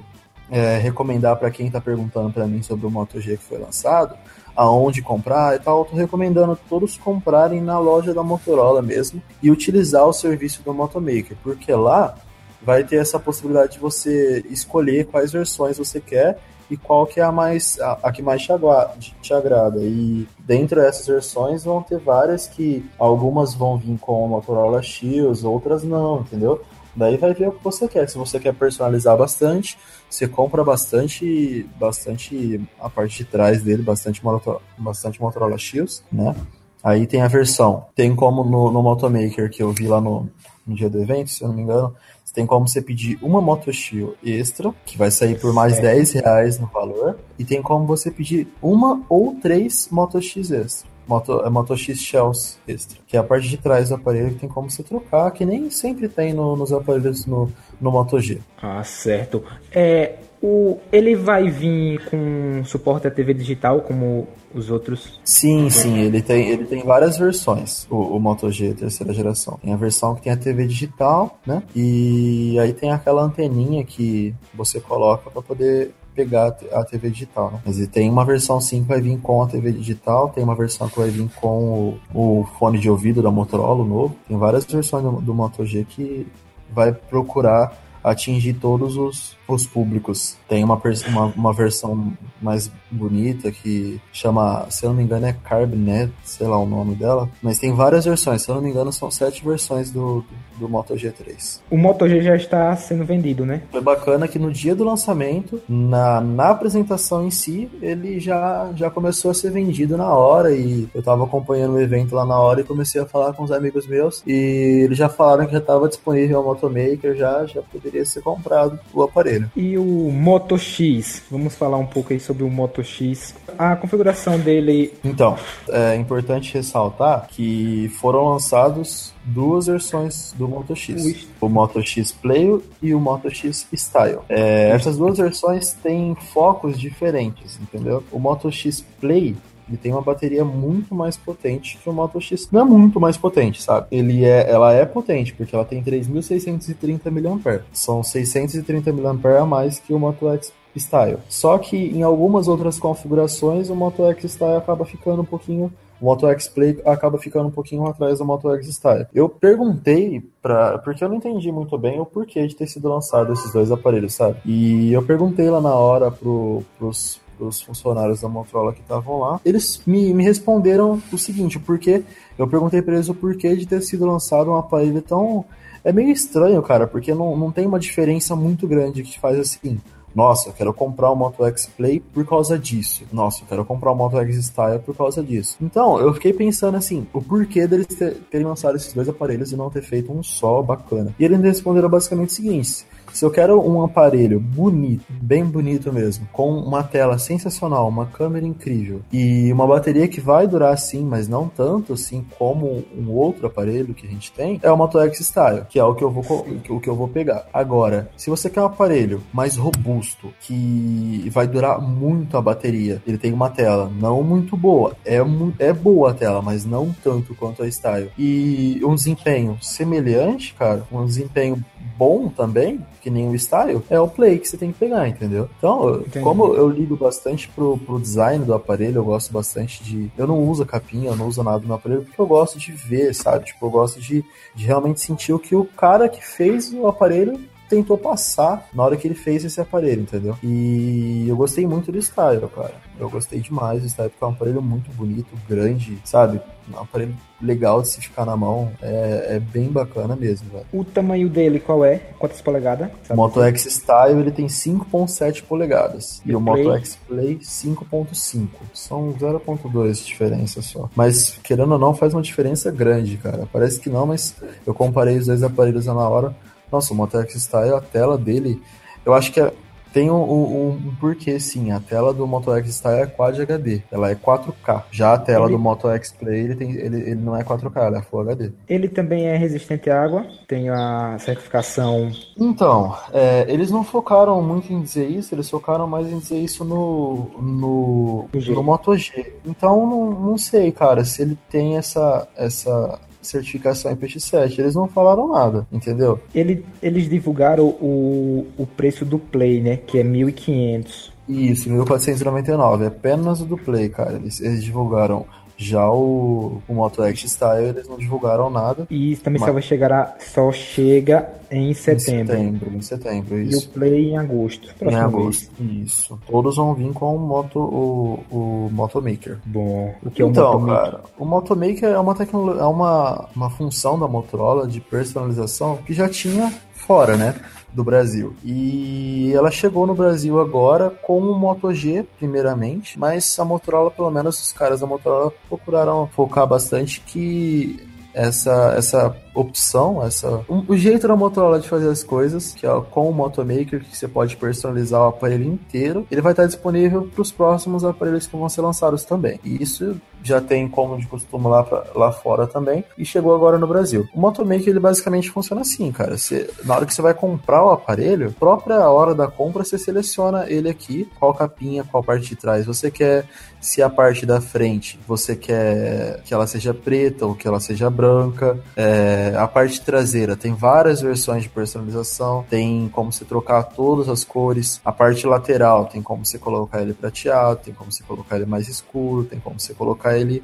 é, 0.50 0.78
recomendar 0.78 1.36
para 1.38 1.52
quem 1.52 1.70
tá 1.70 1.82
perguntando 1.82 2.32
para 2.32 2.48
mim 2.48 2.62
sobre 2.62 2.86
o 2.86 2.92
Moto 2.92 3.20
G 3.20 3.38
que 3.38 3.44
foi 3.44 3.58
lançado, 3.58 4.16
aonde 4.56 5.02
comprar 5.02 5.56
e 5.56 5.60
tal, 5.60 5.80
eu 5.80 5.86
tô 5.86 5.96
recomendando 5.96 6.58
todos 6.70 6.98
comprarem 6.98 7.62
na 7.62 7.80
loja 7.80 8.14
da 8.14 8.24
Motorola 8.24 8.82
mesmo 8.82 9.22
e 9.42 9.50
utilizar 9.50 10.06
o 10.06 10.14
serviço 10.14 10.62
do 10.64 10.74
Motomaker, 10.74 11.36
porque 11.42 11.74
lá 11.74 12.16
vai 12.62 12.84
ter 12.84 12.98
essa 12.98 13.20
possibilidade 13.20 13.74
de 13.74 13.80
você 13.80 14.44
escolher 14.50 15.08
quais 15.08 15.32
versões 15.32 15.78
você 15.78 16.00
quer 16.00 16.40
e 16.70 16.78
qual 16.78 17.06
que 17.06 17.20
é 17.20 17.24
a 17.24 17.32
mais 17.32 17.80
a, 17.80 18.00
a 18.04 18.12
que 18.12 18.22
mais 18.22 18.42
te, 18.42 19.16
te 19.22 19.34
agrada. 19.34 19.80
E 19.82 20.28
dentro 20.40 20.80
dessas 20.82 21.06
versões 21.06 21.64
vão 21.64 21.84
ter 21.84 22.00
várias 22.00 22.48
que 22.48 22.86
algumas 22.98 23.54
vão 23.54 23.78
vir 23.78 23.98
com 24.00 24.26
o 24.26 24.30
Motorola 24.30 24.82
X, 24.82 25.44
outras 25.44 25.84
não, 25.84 26.22
entendeu? 26.22 26.62
Daí 26.96 27.18
vai 27.18 27.34
ver 27.34 27.50
o 27.50 27.52
que 27.52 27.64
você 27.64 27.88
quer. 27.88 28.08
Se 28.08 28.18
você 28.18 28.40
quer 28.40 28.54
personalizar 28.54 29.18
bastante, 29.18 29.78
você 30.10 30.28
compra 30.28 30.64
bastante, 30.64 31.68
bastante 31.80 32.62
a 32.80 32.90
parte 32.90 33.18
de 33.18 33.26
trás 33.26 33.64
dele, 33.64 33.82
bastante 33.82 34.24
Motorola, 34.24 34.62
bastante 34.78 35.22
Motorola 35.22 35.58
X, 35.58 36.04
né? 36.12 36.36
Aí 36.84 37.08
tem 37.08 37.22
a 37.22 37.28
versão. 37.28 37.86
Tem 37.96 38.16
como 38.16 38.44
no, 38.44 38.72
no 38.72 38.84
Motomaker 38.84 39.50
que 39.50 39.64
eu 39.64 39.72
vi 39.72 39.88
lá 39.88 40.02
no, 40.02 40.30
no 40.68 40.76
dia 40.76 40.90
do 40.90 41.02
evento, 41.02 41.32
se 41.32 41.42
eu 41.44 41.48
não 41.48 41.56
me 41.56 41.62
engano, 41.62 41.96
tem 42.34 42.48
como 42.48 42.68
você 42.68 42.82
pedir 42.82 43.20
uma 43.22 43.40
Moto 43.40 43.72
Shield 43.72 44.16
extra, 44.24 44.74
que 44.86 44.98
vai 44.98 45.12
sair 45.12 45.40
por 45.40 45.54
mais 45.54 45.74
certo. 45.74 45.96
10 45.96 46.12
reais 46.14 46.60
no 46.60 46.66
valor, 46.66 47.20
e 47.38 47.46
tem 47.46 47.62
como 47.62 47.86
você 47.86 48.10
pedir 48.10 48.48
uma 48.62 49.04
ou 49.08 49.36
três 49.36 49.88
Moto 49.92 50.20
X 50.20 50.52
extra. 50.52 50.90
Moto, 51.08 51.42
é 51.46 51.50
Moto 51.50 51.76
X 51.76 52.00
Shells 52.00 52.58
Extra, 52.68 52.98
que 53.08 53.18
é 53.18 53.20
a 53.20 53.24
parte 53.24 53.48
de 53.48 53.58
trás 53.58 53.90
do 53.90 53.96
aparelho 53.96 54.30
que 54.30 54.40
tem 54.40 54.50
como 54.50 54.70
você 54.70 54.84
trocar, 54.84 55.32
que 55.32 55.46
nem 55.46 55.70
sempre 55.70 56.08
tem 56.08 56.34
no, 56.34 56.56
nos 56.56 56.72
aparelhos 56.72 57.26
no, 57.26 57.52
no 57.80 57.92
Moto 57.92 58.20
G. 58.20 58.40
Ah, 58.62 58.84
certo. 58.84 59.44
É, 59.72 60.16
o, 60.42 60.78
ele 60.92 61.16
vai 61.16 61.50
vir 61.50 62.04
com 62.10 62.64
suporte 62.66 63.08
a 63.08 63.12
TV 63.12 63.34
digital 63.34 63.82
como 63.82 64.28
os 64.54 64.70
outros? 64.70 65.20
Sim, 65.24 65.70
sim, 65.70 66.00
ele 66.00 66.22
tem, 66.22 66.50
ele 66.50 66.66
tem 66.66 66.84
várias 66.84 67.18
versões, 67.18 67.88
o, 67.90 67.96
o 67.96 68.20
Moto 68.20 68.52
G 68.52 68.74
terceira 68.74 69.14
geração. 69.14 69.58
Tem 69.64 69.74
a 69.74 69.78
versão 69.78 70.16
que 70.16 70.24
tem 70.24 70.34
a 70.34 70.38
TV 70.38 70.68
digital, 70.68 71.40
né? 71.46 71.64
E 71.76 72.58
aí 72.60 72.74
tem 72.74 72.92
aquela 72.92 73.24
anteninha 73.24 73.84
que 73.84 74.36
você 74.54 74.80
coloca 74.80 75.32
para 75.32 75.42
poder 75.42 75.92
pegar 76.14 76.56
a 76.72 76.84
TV 76.84 77.10
digital, 77.10 77.52
né? 77.52 77.60
Mas 77.66 77.86
tem 77.88 78.10
uma 78.10 78.26
versão 78.26 78.60
sim 78.62 78.82
que 78.82 78.88
vai 78.88 79.02
vir 79.02 79.20
com 79.20 79.42
a 79.42 79.48
TV 79.48 79.72
digital, 79.72 80.30
tem 80.30 80.44
uma 80.44 80.56
versão 80.56 80.88
que 80.88 80.98
vai 80.98 81.10
vir 81.10 81.30
com 81.36 82.00
o, 82.14 82.42
o 82.42 82.48
fone 82.58 82.80
de 82.80 82.90
ouvido 82.90 83.22
da 83.22 83.32
Motorola 83.32 83.84
novo. 83.84 84.16
Tem 84.28 84.38
várias 84.38 84.66
versões 84.66 85.04
do, 85.04 85.12
do 85.22 85.34
Moto 85.34 85.66
G 85.66 85.86
que 85.88 86.28
vai 86.72 86.92
procurar 86.92 87.74
atingir 88.04 88.54
todos 88.56 88.98
os, 88.98 89.38
os 89.48 89.66
públicos. 89.66 90.38
Tem 90.48 90.64
uma, 90.64 90.82
uma, 91.08 91.26
uma, 91.26 91.54
versão 91.54 92.14
mais 92.42 92.72
bonita 92.90 93.52
que 93.52 94.00
chama, 94.12 94.66
se 94.70 94.86
eu 94.86 94.90
não 94.90 94.98
me 94.98 95.04
engano, 95.04 95.26
é 95.26 95.34
Carbonet, 95.34 96.12
sei 96.24 96.48
lá 96.48 96.58
o 96.58 96.66
nome 96.66 96.96
dela. 96.96 97.30
Mas 97.42 97.60
tem 97.60 97.74
várias 97.74 98.06
versões, 98.06 98.42
se 98.42 98.50
eu 98.50 98.56
não 98.56 98.62
me 98.62 98.70
engano, 98.70 98.92
são 98.92 99.12
sete 99.12 99.44
versões 99.44 99.92
do, 99.92 100.22
do, 100.22 100.60
do 100.60 100.70
Moto 100.70 100.94
G3. 100.96 101.60
O 101.70 101.78
Moto 101.78 102.08
G 102.08 102.22
já 102.22 102.36
está 102.36 102.76
sendo 102.76 103.04
vendido, 103.04 103.46
né? 103.46 103.62
Foi 103.72 103.82
bacana 103.82 104.28
que 104.28 104.40
no 104.40 104.52
dia 104.52 104.76
do 104.76 104.84
lançamento, 104.84 105.62
na, 105.68 106.22
na 106.22 106.50
apresentação 106.50 107.26
em 107.26 107.32
si, 107.32 107.70
ele 107.82 108.20
já, 108.20 108.72
já 108.76 108.90
começou 108.90 109.32
a 109.32 109.34
ser 109.34 109.52
vendido 109.52 109.98
na 109.98 110.14
hora. 110.14 110.56
E 110.56 110.88
eu 110.94 111.04
tava 111.04 111.24
acompanhando 111.24 111.74
o 111.74 111.82
evento 111.82 112.16
lá 112.16 112.26
na 112.26 112.40
hora 112.40 112.62
e 112.62 112.64
comecei 112.64 113.02
a 113.02 113.06
falar 113.06 113.34
com 113.34 113.44
os 113.44 113.52
amigos 113.52 113.88
meus. 113.88 114.24
E 114.26 114.84
eles 114.86 114.98
já 114.98 115.10
falaram 115.10 115.46
que 115.46 115.52
já 115.52 115.58
estava 115.58 115.88
disponível 115.88 116.42
o 116.42 116.44
Motomaker, 116.44 117.16
já, 117.16 117.46
já 117.46 117.62
poderia 117.62 118.06
ser 118.06 118.22
comprado 118.22 118.80
o 118.94 119.04
aparelho. 119.04 119.33
E 119.56 119.78
o 119.78 120.12
Moto 120.12 120.58
X, 120.58 121.24
vamos 121.30 121.56
falar 121.56 121.78
um 121.78 121.86
pouco 121.86 122.14
aí 122.14 122.20
sobre 122.20 122.44
o 122.44 122.50
Moto 122.50 122.84
X. 122.84 123.36
A 123.58 123.76
configuração 123.76 124.40
dele. 124.40 124.94
Então, 125.04 125.38
é 125.70 125.96
importante 125.96 126.54
ressaltar 126.54 127.28
que 127.30 127.92
foram 128.00 128.30
lançados 128.30 129.14
duas 129.24 129.68
versões 129.68 130.34
do 130.38 130.48
Moto 130.48 130.76
X: 130.76 131.28
o 131.40 131.48
Moto 131.48 131.82
X 131.82 132.12
Play 132.12 132.60
e 132.82 132.94
o 132.94 133.00
Moto 133.00 133.30
X 133.30 133.68
Style. 133.74 134.20
É, 134.30 134.70
essas 134.72 134.98
duas 134.98 135.18
versões 135.18 135.74
têm 135.74 136.16
focos 136.34 136.80
diferentes, 136.80 137.60
entendeu? 137.62 138.04
O 138.12 138.20
Moto 138.20 138.52
X 138.52 138.86
Play 139.00 139.36
ele 139.68 139.78
tem 139.78 139.92
uma 139.92 140.02
bateria 140.02 140.44
muito 140.44 140.94
mais 140.94 141.18
potente 141.18 141.78
que 141.78 141.90
o 141.90 141.94
Moto 141.94 142.20
X. 142.20 142.50
Não 142.52 142.62
é 142.62 142.64
muito 142.64 143.00
mais 143.00 143.18
potente, 143.18 143.62
sabe? 143.62 143.88
Ele 143.92 144.26
é, 144.26 144.50
ela 144.50 144.74
é 144.74 144.86
potente, 144.86 145.34
porque 145.34 145.56
ela 145.56 145.66
tem 145.66 145.84
3.630 145.84 147.10
mAh. 147.10 147.62
São 147.72 148.04
630 148.04 148.92
mAh 148.92 149.40
a 149.40 149.46
mais 149.46 149.80
que 149.80 149.94
o 149.94 150.00
Moto 150.00 150.28
X 150.30 150.52
Style. 150.76 151.20
Só 151.30 151.58
que 151.58 151.78
em 151.78 152.04
algumas 152.04 152.48
outras 152.48 152.80
configurações 152.80 153.70
o 153.70 153.76
Moto 153.76 154.04
X 154.06 154.32
Style 154.32 154.58
acaba 154.58 154.86
ficando 154.86 155.22
um 155.22 155.26
pouquinho 155.26 155.72
o 156.04 156.06
Moto 156.06 156.28
X 156.28 156.50
Play 156.50 156.82
acaba 156.86 157.18
ficando 157.18 157.48
um 157.48 157.52
pouquinho 157.52 157.88
atrás 157.88 158.20
do 158.20 158.26
Moto 158.26 158.54
X 158.56 158.68
Style. 158.68 159.08
Eu 159.14 159.30
perguntei 159.30 160.22
para, 160.42 160.78
porque 160.80 161.02
eu 161.02 161.08
não 161.08 161.16
entendi 161.16 161.50
muito 161.50 161.78
bem 161.78 161.98
o 161.98 162.06
porquê 162.06 162.46
de 162.46 162.54
ter 162.54 162.68
sido 162.68 162.90
lançado 162.90 163.32
esses 163.32 163.54
dois 163.54 163.72
aparelhos, 163.72 164.14
sabe? 164.14 164.38
E 164.46 164.92
eu 164.92 165.02
perguntei 165.02 165.50
lá 165.50 165.62
na 165.62 165.74
hora 165.74 166.12
pro, 166.12 166.62
pros, 166.78 167.22
os 167.44 167.62
funcionários 167.62 168.22
da 168.22 168.28
Motorola 168.28 168.74
que 168.74 168.82
estavam 168.82 169.20
lá, 169.20 169.42
eles 169.44 169.82
me, 169.86 170.14
me 170.14 170.24
responderam 170.24 171.02
o 171.12 171.18
seguinte, 171.18 171.60
porque 171.60 172.04
eu 172.38 172.48
perguntei 172.48 172.82
para 172.82 172.96
eles 172.96 173.10
o 173.10 173.14
porquê 173.14 173.56
de 173.56 173.66
ter 173.66 173.82
sido 173.82 174.06
lançado 174.06 174.52
um 174.52 174.56
aparelho 174.56 175.02
tão 175.02 175.46
é 175.84 175.92
meio 175.92 176.10
estranho, 176.10 176.62
cara, 176.62 176.88
porque 176.88 177.14
não, 177.14 177.36
não 177.36 177.52
tem 177.52 177.66
uma 177.66 177.80
diferença 177.80 178.36
muito 178.36 178.68
grande 178.68 179.04
que 179.04 179.20
faz 179.20 179.38
assim. 179.38 179.80
Nossa, 180.16 180.50
eu 180.50 180.54
quero 180.54 180.74
comprar 180.74 181.12
o 181.12 181.16
Moto 181.16 181.44
X 181.46 181.66
Play 181.66 182.00
por 182.00 182.26
causa 182.26 182.58
disso. 182.58 183.04
Nossa, 183.12 183.44
eu 183.44 183.48
quero 183.48 183.66
comprar 183.66 183.92
o 183.92 183.96
Moto 183.96 184.18
X 184.20 184.46
Style 184.46 184.80
por 184.80 184.96
causa 184.96 185.24
disso. 185.24 185.58
Então, 185.62 186.00
eu 186.00 186.14
fiquei 186.14 186.34
pensando 186.34 186.78
assim, 186.78 187.08
o 187.14 187.22
porquê 187.22 187.68
deles 187.68 187.88
terem 188.30 188.46
lançado 188.46 188.76
esses 188.76 188.94
dois 188.94 189.10
aparelhos 189.10 189.52
e 189.52 189.56
não 189.56 189.70
ter 189.70 189.82
feito 189.82 190.12
um 190.12 190.22
só 190.22 190.62
bacana. 190.62 191.14
E 191.20 191.26
eles 191.26 191.40
responderam 191.42 191.90
basicamente 191.90 192.30
o 192.30 192.34
seguinte: 192.34 192.86
se 193.14 193.24
eu 193.24 193.30
quero 193.30 193.62
um 193.62 193.84
aparelho 193.84 194.40
bonito, 194.40 195.06
bem 195.08 195.46
bonito 195.46 195.94
mesmo, 195.94 196.28
com 196.32 196.52
uma 196.52 196.84
tela 196.84 197.20
sensacional, 197.20 197.88
uma 197.88 198.08
câmera 198.08 198.46
incrível 198.46 199.02
e 199.12 199.54
uma 199.54 199.68
bateria 199.68 200.08
que 200.08 200.20
vai 200.20 200.48
durar 200.48 200.76
sim, 200.80 201.06
mas 201.06 201.28
não 201.28 201.48
tanto 201.48 201.94
assim 201.94 202.26
como 202.40 202.84
um 202.98 203.12
outro 203.12 203.46
aparelho 203.46 203.94
que 203.94 204.08
a 204.08 204.10
gente 204.10 204.32
tem, 204.32 204.60
é 204.64 204.72
o 204.72 204.78
Moto 204.78 205.00
X 205.00 205.20
Style, 205.20 205.66
que 205.70 205.78
é 205.78 205.84
o 205.84 205.94
que 205.94 206.04
eu 206.04 206.10
vou 206.10 206.24
o 206.70 206.80
que 206.80 206.90
eu 206.90 206.96
vou 206.96 207.08
pegar. 207.08 207.46
Agora, 207.54 208.10
se 208.18 208.32
você 208.32 208.50
quer 208.50 208.62
um 208.62 208.66
aparelho 208.66 209.22
mais 209.32 209.58
robusto, 209.58 210.03
que 210.40 211.30
vai 211.32 211.48
durar 211.48 211.82
muito 211.82 212.38
a 212.38 212.42
bateria, 212.42 213.02
ele 213.08 213.18
tem 213.18 213.34
uma 213.34 213.50
tela 213.50 213.92
não 214.00 214.24
muito 214.24 214.56
boa, 214.58 214.96
é, 215.06 215.18
é 215.60 215.74
boa 215.74 216.12
a 216.12 216.14
tela, 216.14 216.42
mas 216.42 216.66
não 216.66 216.94
tanto 217.04 217.36
quanto 217.36 217.64
a 217.64 217.68
Style, 217.68 218.12
e 218.18 218.82
um 218.84 218.96
desempenho 218.96 219.58
semelhante, 219.62 220.54
cara, 220.54 220.84
um 220.92 221.06
desempenho 221.06 221.64
bom 221.98 222.28
também, 222.30 222.86
que 223.02 223.10
nem 223.10 223.30
o 223.30 223.38
Style, 223.38 223.82
é 223.90 224.00
o 224.00 224.08
Play 224.08 224.40
que 224.40 224.48
você 224.48 224.58
tem 224.58 224.72
que 224.72 224.80
pegar, 224.80 225.08
entendeu? 225.08 225.50
Então, 225.58 226.02
Entendi. 226.02 226.24
como 226.24 226.54
eu 226.54 226.70
ligo 226.70 226.96
bastante 226.96 227.48
pro, 227.50 227.78
pro 227.78 228.00
design 228.00 228.44
do 228.46 228.54
aparelho, 228.54 228.98
eu 228.98 229.04
gosto 229.04 229.32
bastante 229.32 229.84
de. 229.84 230.12
Eu 230.18 230.28
não 230.28 230.40
uso 230.40 230.66
capinha, 230.66 231.10
eu 231.10 231.16
não 231.16 231.28
uso 231.28 231.44
nada 231.44 231.66
no 231.66 231.74
aparelho, 231.74 232.04
porque 232.04 232.20
eu 232.20 232.26
gosto 232.26 232.58
de 232.58 232.72
ver, 232.72 233.14
sabe? 233.14 233.46
Tipo, 233.46 233.66
eu 233.66 233.70
gosto 233.70 234.00
de, 234.00 234.24
de 234.56 234.66
realmente 234.66 235.02
sentir 235.02 235.34
o 235.34 235.40
que 235.40 235.56
o 235.56 235.66
cara 235.66 236.10
que 236.10 236.26
fez 236.26 236.74
o 236.74 236.88
aparelho 236.88 237.40
tentou 237.74 237.98
passar 237.98 238.70
na 238.74 238.84
hora 238.84 238.96
que 238.96 239.08
ele 239.08 239.16
fez 239.16 239.44
esse 239.44 239.60
aparelho, 239.60 240.02
entendeu? 240.02 240.38
E 240.44 241.26
eu 241.28 241.36
gostei 241.36 241.66
muito 241.66 241.92
do 241.92 242.02
Style, 242.02 242.48
cara. 242.56 242.74
Eu 243.00 243.10
gostei 243.10 243.40
demais 243.40 243.82
do 243.82 243.90
Style, 243.90 244.10
porque 244.12 244.24
é 244.24 244.28
um 244.28 244.32
aparelho 244.32 244.62
muito 244.62 244.92
bonito, 244.92 245.30
grande, 245.50 245.98
sabe? 246.06 246.40
Um 246.72 246.80
aparelho 246.80 247.16
legal 247.42 247.82
de 247.82 247.90
se 247.90 248.00
ficar 248.00 248.26
na 248.26 248.38
mão. 248.38 248.72
É, 248.82 249.36
é 249.36 249.40
bem 249.40 249.70
bacana 249.70 250.16
mesmo, 250.16 250.50
velho. 250.52 250.66
O 250.72 250.86
tamanho 250.86 251.28
dele 251.28 251.60
qual 251.60 251.84
é? 251.84 251.98
Quantas 252.20 252.42
polegadas? 252.42 252.90
O 253.10 253.16
Moto 253.16 253.42
X 253.42 253.64
Style 253.66 254.20
ele 254.20 254.32
tem 254.32 254.46
5.7 254.46 255.44
polegadas. 255.44 256.22
E, 256.26 256.32
e 256.32 256.36
o 256.36 256.40
Moto 256.40 256.72
X 256.74 256.98
Play 257.08 257.40
5.5. 257.40 258.48
São 258.74 259.14
0.2 259.14 259.94
de 259.94 260.06
diferença 260.06 260.62
só. 260.62 260.90
Mas, 260.96 261.40
querendo 261.44 261.74
ou 261.74 261.80
não, 261.80 261.94
faz 261.94 262.14
uma 262.14 262.22
diferença 262.22 262.72
grande, 262.72 263.18
cara. 263.18 263.48
Parece 263.52 263.80
que 263.80 263.90
não, 263.90 264.06
mas 264.06 264.36
eu 264.66 264.74
comparei 264.74 265.18
os 265.18 265.26
dois 265.26 265.42
aparelhos 265.44 265.88
na 265.88 266.08
hora. 266.08 266.34
Nossa, 266.74 266.92
o 266.92 266.98
Moto 266.98 267.20
X 267.20 267.36
Style, 267.36 267.76
a 267.76 267.82
tela 267.82 268.18
dele, 268.18 268.60
eu 269.06 269.14
acho 269.14 269.32
que 269.32 269.40
é 269.40 269.54
tem 269.94 270.10
um, 270.10 270.16
um, 270.16 270.70
um, 270.70 270.96
porquê, 271.00 271.40
sim. 271.40 271.72
A 271.72 271.80
tela 271.80 272.12
do 272.12 272.26
Moto 272.26 272.52
X 272.56 272.78
Style 272.78 273.04
é 273.04 273.06
Quad 273.06 273.40
HD. 273.40 273.84
Ela 273.92 274.10
é 274.10 274.16
4K. 274.16 274.86
Já 274.92 275.14
a 275.14 275.20
tela 275.20 275.46
ele... 275.46 275.54
do 275.54 275.60
Moto 275.60 275.88
X 275.88 276.12
Play, 276.12 276.40
ele, 276.40 276.56
tem, 276.56 276.72
ele, 276.72 276.98
ele 276.98 277.22
não 277.22 277.38
é 277.38 277.44
4K, 277.44 277.78
ela 277.78 278.00
é 278.00 278.02
Full 278.02 278.22
HD. 278.22 278.52
Ele 278.68 278.90
também 278.90 279.28
é 279.28 279.38
resistente 279.38 279.92
à 279.92 280.04
água? 280.04 280.26
Tem 280.48 280.68
a 280.68 281.16
certificação... 281.20 282.12
Então, 282.36 282.98
é, 283.14 283.46
eles 283.48 283.70
não 283.70 283.84
focaram 283.84 284.42
muito 284.42 284.74
em 284.74 284.82
dizer 284.82 285.08
isso, 285.08 285.36
eles 285.36 285.48
focaram 285.48 285.86
mais 285.86 286.12
em 286.12 286.18
dizer 286.18 286.40
isso 286.40 286.66
no, 286.66 287.30
no, 287.40 288.30
no 288.34 288.64
Moto 288.64 288.98
G. 288.98 289.36
Então, 289.46 289.86
não, 289.86 290.10
não 290.10 290.38
sei, 290.40 290.72
cara, 290.72 291.06
se 291.06 291.22
ele 291.22 291.38
tem 291.52 291.78
essa... 291.78 292.28
essa 292.36 293.00
certificação 293.28 293.96
IPX7. 293.96 294.60
Eles 294.60 294.76
não 294.76 294.88
falaram 294.88 295.28
nada, 295.28 295.68
entendeu? 295.72 296.20
Ele, 296.34 296.66
eles 296.82 297.10
divulgaram 297.10 297.66
o, 297.66 298.48
o 298.58 298.66
preço 298.66 299.06
do 299.06 299.18
Play, 299.20 299.62
né? 299.62 299.78
Que 299.78 300.00
é 300.00 300.04
1.500. 300.04 301.12
Isso, 301.28 301.70
1499. 301.70 302.84
É 302.84 302.88
apenas 302.88 303.42
o 303.42 303.46
do 303.46 303.58
Play, 303.58 303.90
cara. 303.90 304.14
Eles, 304.16 304.42
eles 304.42 304.64
divulgaram 304.64 305.26
já 305.64 305.90
o, 305.90 306.62
o 306.68 306.74
Moto 306.74 307.04
X 307.04 307.32
Style 307.32 307.70
eles 307.70 307.88
não 307.88 307.98
divulgaram 307.98 308.50
nada. 308.50 308.88
E 308.90 309.16
também 309.18 309.40
mas... 309.40 309.48
só 309.48 309.54
vai 309.54 309.62
chegar 309.62 309.92
a, 309.92 310.16
só 310.20 310.52
chega 310.52 311.30
em 311.50 311.74
setembro. 311.74 312.34
Em 312.34 312.38
setembro, 312.38 312.76
em 312.76 312.82
setembro, 312.82 313.40
isso. 313.40 313.66
E 313.66 313.68
o 313.68 313.70
Play 313.70 314.10
em 314.10 314.18
agosto. 314.18 314.74
Em 314.82 314.96
agosto, 314.96 315.52
mês. 315.60 315.88
isso. 315.88 316.20
Todos 316.28 316.56
vão 316.56 316.74
vir 316.74 316.92
com 316.94 317.16
o 317.16 317.20
Moto, 317.20 317.60
o, 317.60 318.24
o 318.32 318.70
Motomaker. 318.72 319.38
Bom, 319.46 319.94
o 320.04 320.10
que 320.10 320.22
é 320.22 320.26
o 320.26 320.30
então, 320.30 320.54
Motomaker? 320.54 320.92
cara, 320.92 321.04
o 321.18 321.26
Motomaker 321.26 321.90
é 321.90 322.00
uma 322.00 322.16
tecnologia, 322.16 322.62
é 322.62 322.66
uma, 322.66 323.30
uma 323.36 323.50
função 323.50 324.00
da 324.00 324.08
Motorola 324.08 324.68
de 324.68 324.80
personalização 324.80 325.78
que 325.78 325.94
já 325.94 326.10
tinha 326.10 326.52
fora, 326.74 327.16
né? 327.16 327.36
Do 327.74 327.84
Brasil. 327.84 328.36
E 328.44 329.32
ela 329.34 329.52
chegou 329.52 329.88
no 329.88 329.96
Brasil 329.96 330.40
agora 330.40 330.90
com 330.90 331.20
o 331.20 331.38
Moto 331.38 331.74
G, 331.74 332.06
primeiramente, 332.18 333.00
mas 333.00 333.38
a 333.40 333.46
Motorola, 333.46 333.90
pelo 333.90 334.12
menos 334.12 334.42
os 334.42 334.54
caras 334.54 334.82
da 334.82 334.88
Motorola 334.88 335.32
procuraram 335.50 336.08
focar 336.08 336.48
bastante 336.48 337.02
que 337.02 337.80
essa, 338.14 338.76
essa 338.78 339.16
opção, 339.34 340.06
essa, 340.06 340.46
um, 340.48 340.64
o 340.68 340.78
jeito 340.78 341.08
da 341.08 341.16
Motorola 341.16 341.60
de 341.60 341.68
fazer 341.68 341.90
as 341.90 342.04
coisas, 342.04 342.54
que 342.54 342.66
é 342.66 342.82
com 342.92 343.10
o 343.10 343.14
Motomaker, 343.14 343.84
que 343.84 343.98
você 343.98 344.08
pode 344.08 344.38
personalizar 344.38 345.02
o 345.02 345.08
aparelho 345.08 345.46
inteiro, 345.46 346.06
ele 346.12 346.22
vai 346.22 346.34
estar 346.34 346.46
disponível 346.46 347.10
para 347.14 347.22
os 347.22 347.32
próximos 347.32 347.84
aparelhos 347.84 348.28
que 348.28 348.38
vão 348.38 348.48
ser 348.48 348.62
lançados 348.62 349.04
também. 349.04 349.40
E 349.44 349.62
isso 349.62 350.00
já 350.24 350.42
tem 350.42 350.68
como 350.68 350.98
de 350.98 351.08
costume 351.08 351.48
lá, 351.48 351.64
pra, 351.64 351.86
lá 351.96 352.12
fora 352.12 352.48
também, 352.48 352.84
e 352.98 353.06
chegou 353.06 353.36
agora 353.36 353.58
no 353.58 353.68
Brasil. 353.68 354.08
O 354.14 354.20
Motomaker, 354.20 354.70
ele 354.70 354.80
basicamente 354.80 355.30
funciona 355.30 355.62
assim, 355.62 355.92
cara. 355.92 356.18
Você, 356.18 356.50
na 356.64 356.76
hora 356.76 356.86
que 356.86 356.94
você 356.94 357.02
vai 357.02 357.14
comprar 357.14 357.64
o 357.64 357.72
aparelho, 357.72 358.32
própria 358.40 358.90
hora 358.90 359.14
da 359.14 359.28
compra, 359.28 359.64
você 359.64 359.78
seleciona 359.78 360.50
ele 360.50 360.70
aqui, 360.70 361.10
qual 361.20 361.34
capinha, 361.34 361.84
qual 361.84 362.04
parte 362.04 362.28
de 362.28 362.36
trás 362.36 362.66
você 362.66 362.90
quer, 362.90 363.26
se 363.64 363.82
a 363.82 363.90
parte 363.90 364.26
da 364.26 364.42
frente 364.42 365.00
você 365.08 365.36
quer 365.36 366.22
que 366.26 366.34
ela 366.34 366.46
seja 366.46 366.74
preta 366.74 367.26
ou 367.26 367.34
que 367.34 367.48
ela 367.48 367.60
seja 367.60 367.90
branca. 367.90 368.60
É, 368.76 369.34
a 369.38 369.48
parte 369.48 369.82
traseira 369.82 370.36
tem 370.36 370.54
várias 370.54 371.02
versões 371.02 371.44
de 371.44 371.50
personalização, 371.50 372.46
tem 372.50 372.90
como 372.90 373.12
você 373.12 373.24
trocar 373.24 373.64
todas 373.64 374.10
as 374.10 374.24
cores. 374.24 374.82
A 374.84 374.92
parte 374.92 375.26
lateral 375.26 375.86
tem 375.86 376.02
como 376.02 376.26
você 376.26 376.38
colocar 376.38 376.82
ele 376.82 376.94
prateado, 376.94 377.62
tem 377.64 377.74
como 377.74 377.92
você 377.92 378.04
colocar 378.04 378.36
ele 378.36 378.46
mais 378.46 378.68
escuro, 378.68 379.24
tem 379.24 379.40
como 379.40 379.60
você 379.60 379.74
colocar 379.74 380.13
ele 380.18 380.44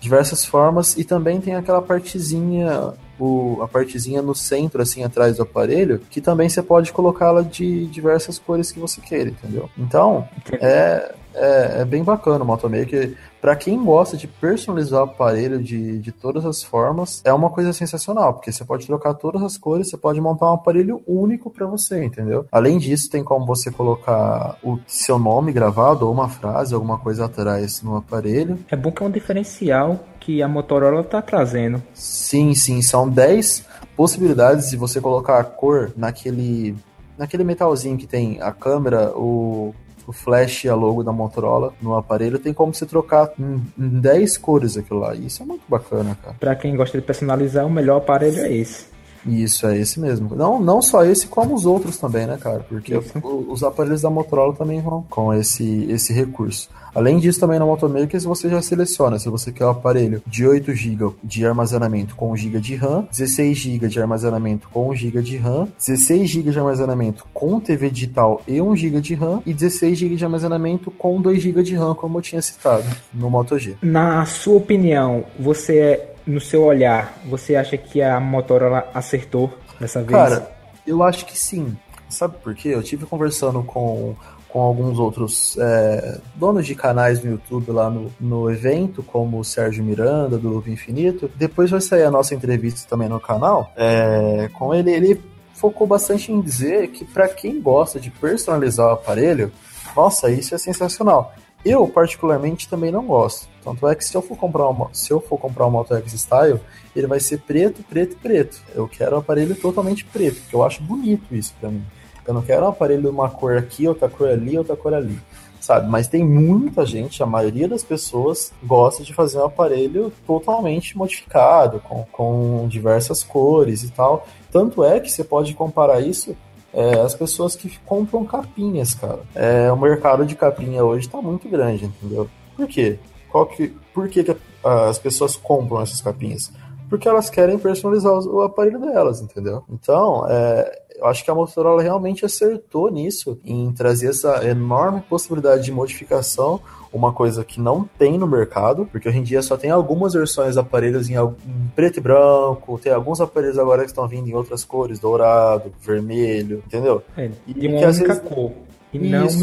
diversas 0.00 0.44
formas 0.44 0.96
e 0.98 1.04
também 1.04 1.40
tem 1.40 1.54
aquela 1.54 1.80
partezinha 1.80 2.92
o, 3.18 3.58
a 3.62 3.68
partezinha 3.68 4.22
no 4.22 4.34
centro, 4.34 4.82
assim, 4.82 5.04
atrás 5.04 5.36
do 5.36 5.42
aparelho, 5.42 6.00
que 6.10 6.20
também 6.20 6.48
você 6.48 6.62
pode 6.62 6.92
colocá-la 6.92 7.42
de 7.42 7.86
diversas 7.86 8.38
cores 8.38 8.72
que 8.72 8.78
você 8.78 9.00
queira, 9.00 9.30
entendeu? 9.30 9.68
Então, 9.78 10.28
é, 10.60 11.14
é, 11.34 11.80
é 11.80 11.84
bem 11.84 12.02
bacana 12.02 12.44
o 12.44 12.46
Motomaker. 12.46 13.16
Para 13.40 13.56
quem 13.56 13.82
gosta 13.84 14.16
de 14.16 14.26
personalizar 14.26 15.00
o 15.00 15.04
aparelho 15.04 15.62
de, 15.62 15.98
de 15.98 16.10
todas 16.10 16.46
as 16.46 16.62
formas, 16.62 17.20
é 17.24 17.32
uma 17.32 17.50
coisa 17.50 17.74
sensacional, 17.74 18.32
porque 18.32 18.50
você 18.50 18.64
pode 18.64 18.86
trocar 18.86 19.12
todas 19.14 19.42
as 19.42 19.58
cores, 19.58 19.90
você 19.90 19.98
pode 19.98 20.18
montar 20.18 20.50
um 20.50 20.54
aparelho 20.54 21.02
único 21.06 21.50
para 21.50 21.66
você, 21.66 22.02
entendeu? 22.02 22.46
Além 22.50 22.78
disso, 22.78 23.10
tem 23.10 23.22
como 23.22 23.44
você 23.44 23.70
colocar 23.70 24.56
o 24.62 24.78
seu 24.86 25.18
nome 25.18 25.52
gravado 25.52 26.06
ou 26.06 26.12
uma 26.12 26.28
frase, 26.28 26.74
alguma 26.74 26.96
coisa 26.96 27.26
atrás 27.26 27.82
no 27.82 27.96
aparelho. 27.96 28.58
É 28.70 28.76
bom 28.76 28.90
que 28.90 29.02
é 29.02 29.06
um 29.06 29.10
diferencial 29.10 30.00
que 30.24 30.42
a 30.42 30.48
Motorola 30.48 31.02
está 31.02 31.20
trazendo. 31.20 31.82
Sim, 31.92 32.54
sim, 32.54 32.80
são 32.80 33.08
10 33.08 33.66
possibilidades 33.96 34.70
de 34.70 34.76
você 34.76 35.00
colocar 35.00 35.38
a 35.38 35.44
cor 35.44 35.92
naquele 35.96 36.74
naquele 37.16 37.44
metalzinho 37.44 37.96
que 37.96 38.08
tem 38.08 38.40
a 38.40 38.50
câmera, 38.50 39.12
o 39.16 39.72
o 40.06 40.12
flash 40.12 40.64
e 40.64 40.68
a 40.68 40.74
logo 40.74 41.02
da 41.02 41.12
Motorola 41.12 41.72
no 41.80 41.96
aparelho, 41.96 42.38
tem 42.38 42.52
como 42.52 42.74
você 42.74 42.86
trocar 42.86 43.32
em, 43.38 43.60
10 43.76 44.38
cores 44.38 44.76
aquilo 44.76 45.00
lá. 45.00 45.14
Isso 45.14 45.42
é 45.42 45.46
muito 45.46 45.62
bacana, 45.68 46.16
cara. 46.22 46.36
Pra 46.38 46.54
quem 46.54 46.76
gosta 46.76 46.98
de 46.98 47.04
personalizar, 47.06 47.66
o 47.66 47.70
melhor 47.70 47.98
aparelho 47.98 48.40
é 48.40 48.52
esse. 48.52 48.93
Isso, 49.26 49.66
é 49.66 49.78
esse 49.78 50.00
mesmo. 50.00 50.34
Não, 50.34 50.60
não 50.60 50.82
só 50.82 51.04
esse, 51.04 51.26
como 51.26 51.54
os 51.54 51.66
outros 51.66 51.96
também, 51.98 52.26
né, 52.26 52.36
cara? 52.40 52.64
Porque 52.68 53.00
os 53.22 53.62
aparelhos 53.62 54.02
da 54.02 54.10
Motorola 54.10 54.54
também 54.54 54.80
vão 54.80 55.04
com 55.08 55.32
esse, 55.32 55.86
esse 55.90 56.12
recurso. 56.12 56.68
Além 56.94 57.18
disso, 57.18 57.40
também 57.40 57.58
no 57.58 57.66
Motomaker 57.66 58.20
você 58.20 58.48
já 58.48 58.62
seleciona 58.62 59.18
se 59.18 59.28
você 59.28 59.50
quer 59.50 59.64
o 59.64 59.68
um 59.68 59.70
aparelho 59.72 60.22
de 60.26 60.46
8 60.46 60.72
GB 60.72 61.14
de 61.24 61.44
armazenamento 61.44 62.14
com 62.14 62.30
1 62.30 62.36
GB 62.36 62.60
de 62.60 62.76
RAM, 62.76 63.08
16 63.10 63.58
GB 63.58 63.88
de 63.88 64.00
armazenamento 64.00 64.68
com 64.72 64.90
1 64.90 64.94
GB 64.94 65.22
de 65.22 65.36
RAM, 65.36 65.68
16 65.76 66.30
GB 66.30 66.50
de 66.52 66.58
armazenamento 66.58 67.26
com 67.34 67.58
TV 67.58 67.90
digital 67.90 68.40
e 68.46 68.60
1 68.60 68.76
GB 68.76 69.00
de 69.00 69.14
RAM 69.14 69.42
e 69.44 69.52
16 69.52 69.98
GB 69.98 70.14
de 70.14 70.24
armazenamento 70.24 70.90
com 70.92 71.20
2 71.20 71.42
GB 71.42 71.62
de 71.64 71.74
RAM, 71.74 71.94
como 71.94 72.18
eu 72.18 72.22
tinha 72.22 72.40
citado 72.40 72.84
no 73.12 73.28
Moto 73.28 73.58
G. 73.58 73.74
Na 73.82 74.24
sua 74.24 74.56
opinião, 74.56 75.24
você 75.38 76.13
no 76.26 76.40
seu 76.40 76.64
olhar, 76.64 77.18
você 77.26 77.56
acha 77.56 77.76
que 77.76 78.00
a 78.02 78.18
Motorola 78.18 78.88
acertou 78.94 79.52
dessa 79.80 80.00
vez? 80.00 80.12
Cara, 80.12 80.50
eu 80.86 81.02
acho 81.02 81.26
que 81.26 81.38
sim. 81.38 81.76
Sabe 82.08 82.36
por 82.42 82.54
quê? 82.54 82.68
Eu 82.68 82.82
tive 82.82 83.06
conversando 83.06 83.62
com 83.62 84.16
com 84.54 84.60
alguns 84.60 85.00
outros 85.00 85.58
é, 85.58 86.20
donos 86.36 86.64
de 86.64 86.76
canais 86.76 87.20
no 87.20 87.32
YouTube 87.32 87.72
lá 87.72 87.90
no, 87.90 88.12
no 88.20 88.48
evento, 88.48 89.02
como 89.02 89.40
o 89.40 89.44
Sérgio 89.44 89.82
Miranda, 89.82 90.38
do 90.38 90.62
Infinito. 90.68 91.28
Depois 91.34 91.72
vai 91.72 91.80
sair 91.80 92.04
a 92.04 92.10
nossa 92.10 92.36
entrevista 92.36 92.88
também 92.88 93.08
no 93.08 93.18
canal 93.18 93.72
é, 93.76 94.48
com 94.52 94.72
ele. 94.72 94.92
Ele 94.92 95.20
focou 95.54 95.88
bastante 95.88 96.30
em 96.30 96.40
dizer 96.40 96.86
que 96.92 97.04
para 97.04 97.26
quem 97.26 97.60
gosta 97.60 97.98
de 97.98 98.12
personalizar 98.12 98.86
o 98.86 98.92
aparelho, 98.92 99.50
nossa, 99.96 100.30
isso 100.30 100.54
é 100.54 100.58
sensacional. 100.58 101.34
Eu, 101.64 101.88
particularmente, 101.88 102.68
também 102.68 102.92
não 102.92 103.06
gosto. 103.06 103.48
Tanto 103.62 103.88
é 103.88 103.94
que 103.94 104.04
se 104.04 104.14
eu 104.14 104.20
for 104.20 104.36
comprar 104.36 104.68
uma, 104.68 104.90
se 104.92 105.10
eu 105.10 105.20
for 105.20 105.38
comprar 105.38 105.66
um 105.66 105.70
Moto 105.70 105.94
X 105.94 106.12
Style, 106.12 106.60
ele 106.94 107.06
vai 107.06 107.18
ser 107.18 107.38
preto, 107.40 107.82
preto, 107.82 108.16
preto. 108.18 108.62
Eu 108.74 108.86
quero 108.86 109.16
o 109.16 109.18
aparelho 109.18 109.56
totalmente 109.56 110.04
preto, 110.04 110.40
porque 110.42 110.54
eu 110.54 110.62
acho 110.62 110.82
bonito 110.82 111.34
isso 111.34 111.54
para 111.58 111.70
mim. 111.70 111.82
Eu 112.26 112.34
não 112.34 112.42
quero 112.42 112.66
um 112.66 112.68
aparelho 112.68 113.02
de 113.02 113.08
uma 113.08 113.30
cor 113.30 113.56
aqui, 113.56 113.88
outra 113.88 114.08
cor 114.08 114.28
ali, 114.28 114.58
outra 114.58 114.76
cor 114.76 114.92
ali. 114.92 115.18
Sabe? 115.58 115.88
Mas 115.88 116.06
tem 116.08 116.22
muita 116.22 116.84
gente, 116.84 117.22
a 117.22 117.26
maioria 117.26 117.66
das 117.66 117.82
pessoas 117.82 118.52
gosta 118.62 119.02
de 119.02 119.14
fazer 119.14 119.38
um 119.38 119.46
aparelho 119.46 120.12
totalmente 120.26 120.96
modificado, 120.96 121.80
com, 121.80 122.04
com 122.12 122.68
diversas 122.68 123.24
cores 123.24 123.82
e 123.82 123.90
tal. 123.90 124.26
Tanto 124.52 124.84
é 124.84 125.00
que 125.00 125.10
você 125.10 125.24
pode 125.24 125.54
comparar 125.54 126.00
isso 126.00 126.36
é, 126.74 127.00
as 127.00 127.14
pessoas 127.14 127.54
que 127.54 127.78
compram 127.80 128.24
capinhas, 128.24 128.94
cara. 128.94 129.20
É, 129.34 129.70
o 129.70 129.76
mercado 129.76 130.26
de 130.26 130.34
capinha 130.34 130.84
hoje 130.84 131.06
está 131.06 131.22
muito 131.22 131.48
grande, 131.48 131.84
entendeu? 131.84 132.28
Por 132.56 132.66
quê? 132.66 132.98
Qual 133.30 133.46
que, 133.46 133.68
por 133.92 134.08
que, 134.08 134.24
que 134.24 134.36
as 134.62 134.98
pessoas 134.98 135.36
compram 135.36 135.80
essas 135.80 136.00
capinhas? 136.00 136.52
Porque 136.88 137.08
elas 137.08 137.30
querem 137.30 137.58
personalizar 137.58 138.12
o 138.12 138.42
aparelho 138.42 138.80
delas, 138.80 139.20
entendeu? 139.20 139.64
Então, 139.68 140.26
é, 140.28 140.82
eu 140.96 141.06
acho 141.06 141.24
que 141.24 141.30
a 141.30 141.34
Motorola 141.34 141.82
realmente 141.82 142.24
acertou 142.24 142.90
nisso, 142.90 143.38
em 143.44 143.72
trazer 143.72 144.10
essa 144.10 144.46
enorme 144.46 145.02
possibilidade 145.02 145.64
de 145.64 145.72
modificação, 145.72 146.60
uma 146.92 147.12
coisa 147.12 147.44
que 147.44 147.60
não 147.60 147.88
tem 147.98 148.16
no 148.16 148.26
mercado, 148.26 148.86
porque 148.90 149.08
hoje 149.08 149.18
em 149.18 149.22
dia 149.22 149.42
só 149.42 149.56
tem 149.56 149.70
algumas 149.70 150.12
versões 150.12 150.54
de 150.54 150.60
aparelhos 150.60 151.10
em, 151.10 151.14
em 151.14 151.70
preto 151.74 151.98
e 151.98 152.00
branco, 152.00 152.78
tem 152.80 152.92
alguns 152.92 153.20
aparelhos 153.20 153.58
agora 153.58 153.82
que 153.82 153.88
estão 153.88 154.06
vindo 154.06 154.28
em 154.28 154.34
outras 154.34 154.64
cores, 154.64 155.00
dourado, 155.00 155.72
vermelho, 155.80 156.62
entendeu? 156.64 157.02
É, 157.16 157.30
e 157.46 157.66
uma 157.66 157.80
única 157.80 157.90
vezes... 157.90 158.18
cor, 158.20 158.52
e 158.92 158.98
não 158.98 159.26
Isso. 159.26 159.38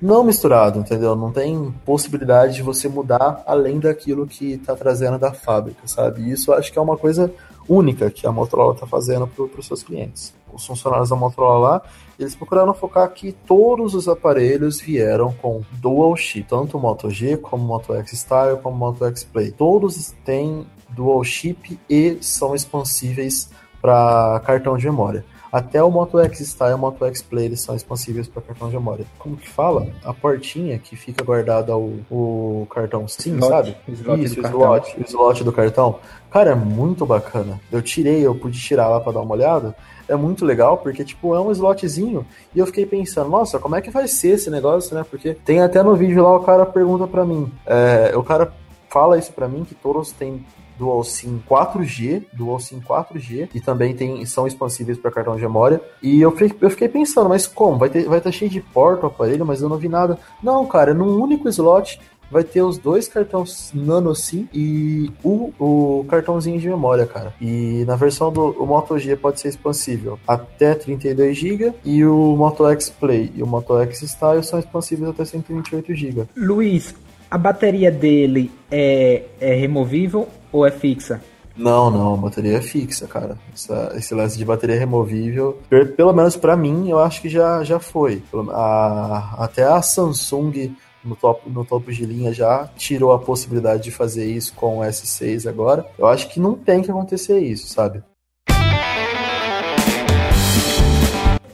Não 0.00 0.22
misturado, 0.22 0.78
entendeu? 0.78 1.14
Não 1.16 1.32
tem 1.32 1.74
possibilidade 1.84 2.56
de 2.56 2.62
você 2.62 2.88
mudar 2.88 3.42
além 3.46 3.78
daquilo 3.78 4.26
que 4.26 4.52
está 4.52 4.74
trazendo 4.74 5.18
da 5.18 5.32
fábrica, 5.32 5.80
sabe? 5.86 6.30
Isso 6.30 6.52
acho 6.52 6.72
que 6.72 6.78
é 6.78 6.82
uma 6.82 6.96
coisa 6.96 7.32
única 7.68 8.10
que 8.10 8.26
a 8.26 8.32
Motorola 8.32 8.74
está 8.74 8.86
fazendo 8.86 9.26
para 9.26 9.60
os 9.60 9.66
seus 9.66 9.82
clientes. 9.82 10.34
Os 10.52 10.64
funcionários 10.66 11.10
da 11.10 11.16
Motorola 11.16 11.68
lá, 11.68 11.82
eles 12.18 12.34
procuraram 12.34 12.72
focar 12.72 13.10
que 13.10 13.32
todos 13.32 13.94
os 13.94 14.08
aparelhos 14.08 14.80
vieram 14.80 15.32
com 15.32 15.62
dual 15.72 16.16
chip, 16.16 16.48
tanto 16.48 16.78
o 16.78 16.80
Moto 16.80 17.10
G 17.10 17.36
como 17.36 17.64
o 17.64 17.66
Moto 17.66 17.94
X 17.94 18.20
Style 18.20 18.58
como 18.62 18.76
o 18.76 18.78
Moto 18.78 19.04
X 19.04 19.24
Play. 19.24 19.50
Todos 19.50 20.14
têm 20.24 20.66
dual 20.90 21.22
chip 21.24 21.78
e 21.90 22.16
são 22.20 22.54
expansíveis 22.54 23.50
para 23.82 24.40
cartão 24.44 24.76
de 24.76 24.86
memória. 24.86 25.24
Até 25.50 25.82
o 25.82 25.90
Moto 25.90 26.18
X 26.20 26.40
Style 26.40 26.72
e 26.72 26.74
o 26.74 26.78
Moto 26.78 27.04
X 27.04 27.22
Play 27.22 27.46
eles 27.46 27.60
são 27.60 27.74
expansíveis 27.74 28.28
para 28.28 28.42
cartão 28.42 28.68
de 28.68 28.74
memória. 28.74 29.04
Como 29.18 29.36
que 29.36 29.48
fala? 29.48 29.86
A 30.04 30.12
portinha 30.12 30.78
que 30.78 30.96
fica 30.96 31.24
guardada 31.24 31.76
o, 31.76 32.00
o 32.10 32.66
cartão 32.70 33.06
SIM, 33.06 33.34
slot, 33.34 33.48
sabe? 33.48 33.76
Slot 33.88 34.24
Isso, 34.24 34.40
o 34.40 34.46
slot, 34.46 34.96
o 34.98 35.02
slot 35.02 35.44
do 35.44 35.52
cartão. 35.52 35.98
Cara, 36.30 36.50
é 36.50 36.54
muito 36.54 37.06
bacana. 37.06 37.60
Eu 37.70 37.80
tirei, 37.80 38.26
eu 38.26 38.34
pude 38.34 38.58
tirar 38.58 38.88
lá 38.88 39.00
para 39.00 39.12
dar 39.12 39.20
uma 39.20 39.34
olhada. 39.34 39.74
É 40.08 40.14
muito 40.14 40.44
legal, 40.44 40.78
porque, 40.78 41.04
tipo, 41.04 41.34
é 41.34 41.40
um 41.40 41.50
slotzinho. 41.50 42.26
E 42.54 42.58
eu 42.58 42.66
fiquei 42.66 42.86
pensando, 42.86 43.30
nossa, 43.30 43.58
como 43.58 43.74
é 43.74 43.80
que 43.80 43.90
vai 43.90 44.06
ser 44.06 44.30
esse 44.30 44.50
negócio, 44.50 44.94
né? 44.94 45.04
Porque 45.08 45.34
tem 45.34 45.60
até 45.60 45.82
no 45.82 45.96
vídeo 45.96 46.22
lá, 46.22 46.36
o 46.36 46.40
cara 46.40 46.64
pergunta 46.64 47.06
para 47.06 47.24
mim. 47.24 47.50
É, 47.66 48.16
o 48.16 48.22
cara 48.22 48.52
fala 48.88 49.18
isso 49.18 49.32
para 49.32 49.48
mim, 49.48 49.64
que 49.64 49.74
todos 49.74 50.12
têm 50.12 50.44
Dual 50.78 51.02
SIM 51.04 51.42
4G, 51.48 52.24
Dual 52.32 52.58
SIM 52.58 52.80
4G, 52.80 53.48
e 53.54 53.60
também 53.60 53.94
tem, 53.94 54.24
são 54.26 54.46
expansíveis 54.46 54.98
para 54.98 55.10
cartão 55.10 55.36
de 55.36 55.42
memória. 55.42 55.80
E 56.02 56.20
eu 56.20 56.30
fiquei, 56.30 56.56
eu 56.60 56.70
fiquei 56.70 56.88
pensando, 56.88 57.28
mas 57.28 57.46
como? 57.46 57.78
Vai 57.78 57.88
estar 57.88 58.08
vai 58.08 58.20
tá 58.20 58.30
cheio 58.30 58.50
de 58.50 58.60
porta 58.60 59.04
o 59.04 59.08
aparelho, 59.08 59.46
mas 59.46 59.62
eu 59.62 59.68
não 59.68 59.76
vi 59.76 59.88
nada. 59.88 60.18
Não, 60.42 60.66
cara, 60.66 60.92
num 60.92 61.20
único 61.20 61.48
slot 61.48 61.98
vai 62.30 62.44
ter 62.44 62.62
os 62.62 62.78
dois 62.78 63.08
cartões 63.08 63.70
nano 63.74 64.14
SIM 64.14 64.48
e 64.52 65.10
o, 65.22 65.52
o 65.58 66.04
cartãozinho 66.08 66.58
de 66.58 66.68
memória, 66.68 67.06
cara. 67.06 67.32
E 67.40 67.84
na 67.86 67.96
versão 67.96 68.32
do 68.32 68.50
o 68.50 68.66
Moto 68.66 68.98
G 68.98 69.16
pode 69.16 69.40
ser 69.40 69.48
expansível 69.48 70.18
até 70.26 70.74
32 70.74 71.36
GB 71.36 71.72
e 71.84 72.04
o 72.04 72.36
Moto 72.36 72.66
X 72.68 72.90
Play 72.90 73.32
e 73.34 73.42
o 73.42 73.46
Moto 73.46 73.78
X 73.80 74.00
Style 74.00 74.42
são 74.42 74.58
expansíveis 74.58 75.10
até 75.10 75.24
128 75.24 75.94
GB. 75.94 76.24
Luiz, 76.36 76.94
a 77.30 77.38
bateria 77.38 77.90
dele 77.90 78.50
é, 78.70 79.22
é 79.40 79.54
removível 79.54 80.28
ou 80.56 80.66
é 80.66 80.70
fixa? 80.70 81.20
Não, 81.56 81.90
não, 81.90 82.14
a 82.14 82.16
bateria 82.16 82.58
é 82.58 82.60
fixa, 82.60 83.06
cara. 83.06 83.38
Essa, 83.54 83.92
esse 83.96 84.14
lance 84.14 84.36
de 84.36 84.44
bateria 84.44 84.78
removível, 84.78 85.58
pelo 85.96 86.12
menos 86.12 86.36
para 86.36 86.56
mim, 86.56 86.90
eu 86.90 86.98
acho 86.98 87.22
que 87.22 87.28
já, 87.28 87.64
já 87.64 87.78
foi. 87.78 88.22
A, 88.50 89.36
até 89.38 89.64
a 89.64 89.80
Samsung 89.80 90.74
no 91.02 91.16
top, 91.16 91.48
no 91.48 91.64
topo 91.64 91.90
de 91.90 92.04
linha 92.04 92.32
já 92.32 92.68
tirou 92.76 93.12
a 93.12 93.18
possibilidade 93.18 93.84
de 93.84 93.90
fazer 93.90 94.26
isso 94.26 94.52
com 94.54 94.78
o 94.78 94.82
S6 94.82 95.48
agora. 95.48 95.86
Eu 95.98 96.06
acho 96.06 96.28
que 96.28 96.40
não 96.40 96.54
tem 96.54 96.82
que 96.82 96.90
acontecer 96.90 97.38
isso, 97.38 97.68
sabe? 97.68 98.02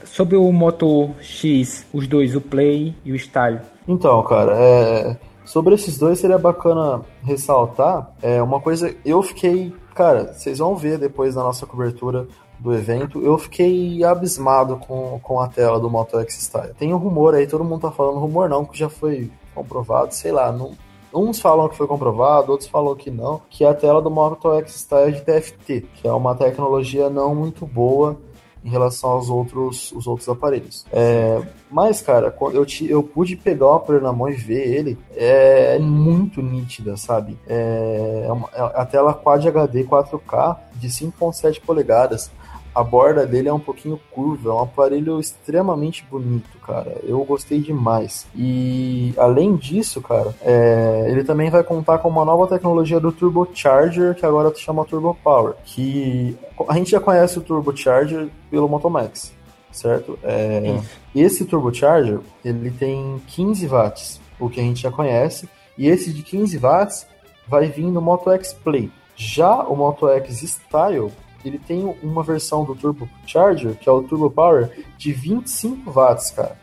Sobre 0.03 0.35
o 0.35 0.51
Moto 0.51 1.11
X, 1.21 1.85
os 1.93 2.07
dois, 2.07 2.35
o 2.35 2.41
Play 2.41 2.93
e 3.05 3.11
o 3.11 3.15
Style. 3.15 3.61
Então, 3.87 4.21
cara, 4.23 4.53
é 4.55 5.17
Sobre 5.45 5.75
esses 5.75 5.97
dois 5.97 6.19
seria 6.19 6.37
bacana 6.37 7.01
ressaltar 7.23 8.11
é, 8.21 8.41
uma 8.41 8.59
coisa. 8.59 8.95
Eu 9.03 9.21
fiquei, 9.21 9.73
cara, 9.93 10.33
vocês 10.33 10.59
vão 10.59 10.75
ver 10.75 10.97
depois 10.97 11.35
da 11.35 11.43
nossa 11.43 11.65
cobertura 11.65 12.27
do 12.59 12.73
evento, 12.73 13.21
eu 13.21 13.37
fiquei 13.37 14.03
abismado 14.05 14.77
com, 14.77 15.19
com 15.21 15.39
a 15.39 15.47
tela 15.49 15.79
do 15.79 15.89
Moto 15.89 16.17
X 16.19 16.41
Style. 16.43 16.73
Tem 16.75 16.93
um 16.93 16.97
rumor 16.97 17.35
aí, 17.35 17.45
todo 17.45 17.63
mundo 17.63 17.81
tá 17.81 17.91
falando 17.91 18.19
rumor 18.19 18.47
não, 18.47 18.63
que 18.63 18.77
já 18.77 18.87
foi 18.87 19.29
comprovado, 19.53 20.13
sei 20.13 20.31
lá, 20.31 20.51
não, 20.51 20.71
Uns 21.13 21.39
falam 21.39 21.69
que 21.69 21.75
foi 21.75 21.85
comprovado, 21.85 22.51
outros 22.51 22.67
falam 22.67 22.95
que 22.95 23.11
não, 23.11 23.39
que 23.47 23.63
é 23.63 23.67
a 23.67 23.73
tela 23.73 24.01
do 24.01 24.09
Moto 24.09 24.51
X 24.53 24.77
Style 24.77 25.11
de 25.11 25.21
TFT, 25.21 25.81
que 25.93 26.07
é 26.07 26.11
uma 26.11 26.33
tecnologia 26.33 27.07
não 27.07 27.35
muito 27.35 27.67
boa 27.67 28.17
em 28.63 28.69
relação 28.69 29.11
aos 29.11 29.29
outros, 29.29 29.91
os 29.91 30.07
outros 30.07 30.27
aparelhos. 30.29 30.85
É, 30.91 31.41
mas, 31.69 32.01
cara, 32.01 32.33
eu, 32.53 32.65
te, 32.65 32.89
eu 32.89 33.03
pude 33.03 33.35
pegar 33.35 33.67
o 33.67 33.73
aparelho 33.73 34.03
na 34.03 34.13
mão 34.13 34.29
e 34.29 34.33
ver 34.33 34.67
ele, 34.67 34.97
é 35.15 35.77
muito 35.79 36.41
nítida, 36.41 36.95
sabe? 36.95 37.37
É, 37.47 38.25
é 38.27 38.31
uma, 38.31 38.49
é 38.53 38.61
a 38.81 38.85
tela 38.85 39.13
Quad 39.13 39.45
HD 39.45 39.83
4K 39.83 40.57
de 40.75 40.87
5.7 40.87 41.61
polegadas 41.61 42.31
a 42.73 42.83
borda 42.83 43.25
dele 43.25 43.47
é 43.47 43.53
um 43.53 43.59
pouquinho 43.59 43.99
curva, 44.11 44.49
é 44.49 44.53
um 44.53 44.61
aparelho 44.61 45.19
extremamente 45.19 46.05
bonito, 46.09 46.57
cara. 46.65 46.97
Eu 47.03 47.23
gostei 47.23 47.59
demais. 47.59 48.25
E 48.35 49.13
além 49.17 49.55
disso, 49.55 50.01
cara, 50.01 50.33
é, 50.41 51.05
ele 51.07 51.23
também 51.23 51.49
vai 51.49 51.63
contar 51.63 51.99
com 51.99 52.09
uma 52.09 52.25
nova 52.25 52.47
tecnologia 52.47 52.99
do 52.99 53.11
Turbocharger, 53.11 54.15
que 54.15 54.25
agora 54.25 54.53
se 54.53 54.61
chama 54.61 54.85
Turbo 54.85 55.15
Power. 55.23 55.53
Que 55.63 56.37
a 56.67 56.73
gente 56.75 56.91
já 56.91 56.99
conhece 56.99 57.37
o 57.37 57.41
Turbocharger 57.41 58.27
pelo 58.49 58.67
Motomax, 58.67 59.31
certo? 59.71 60.17
É, 60.23 60.79
esse 61.15 61.45
Turbocharger, 61.45 62.19
ele 62.43 62.71
tem 62.71 63.21
15 63.27 63.67
watts, 63.67 64.21
o 64.39 64.49
que 64.49 64.59
a 64.59 64.63
gente 64.63 64.81
já 64.81 64.91
conhece. 64.91 65.47
E 65.77 65.87
esse 65.87 66.11
de 66.11 66.23
15 66.23 66.57
watts 66.57 67.07
vai 67.47 67.67
vir 67.67 67.85
no 67.85 68.01
Moto 68.01 68.31
X 68.31 68.53
Play. 68.53 68.91
Já 69.15 69.61
o 69.63 69.75
Moto 69.75 70.09
X 70.09 70.41
Style 70.41 71.11
ele 71.43 71.59
tem 71.59 71.83
uma 72.01 72.23
versão 72.23 72.63
do 72.63 72.75
Turbo 72.75 73.09
Charger, 73.25 73.75
que 73.75 73.87
é 73.87 73.91
o 73.91 74.03
Turbo 74.03 74.29
Power, 74.29 74.69
de 74.97 75.11
25 75.11 75.91
watts, 75.91 76.31
cara. 76.31 76.57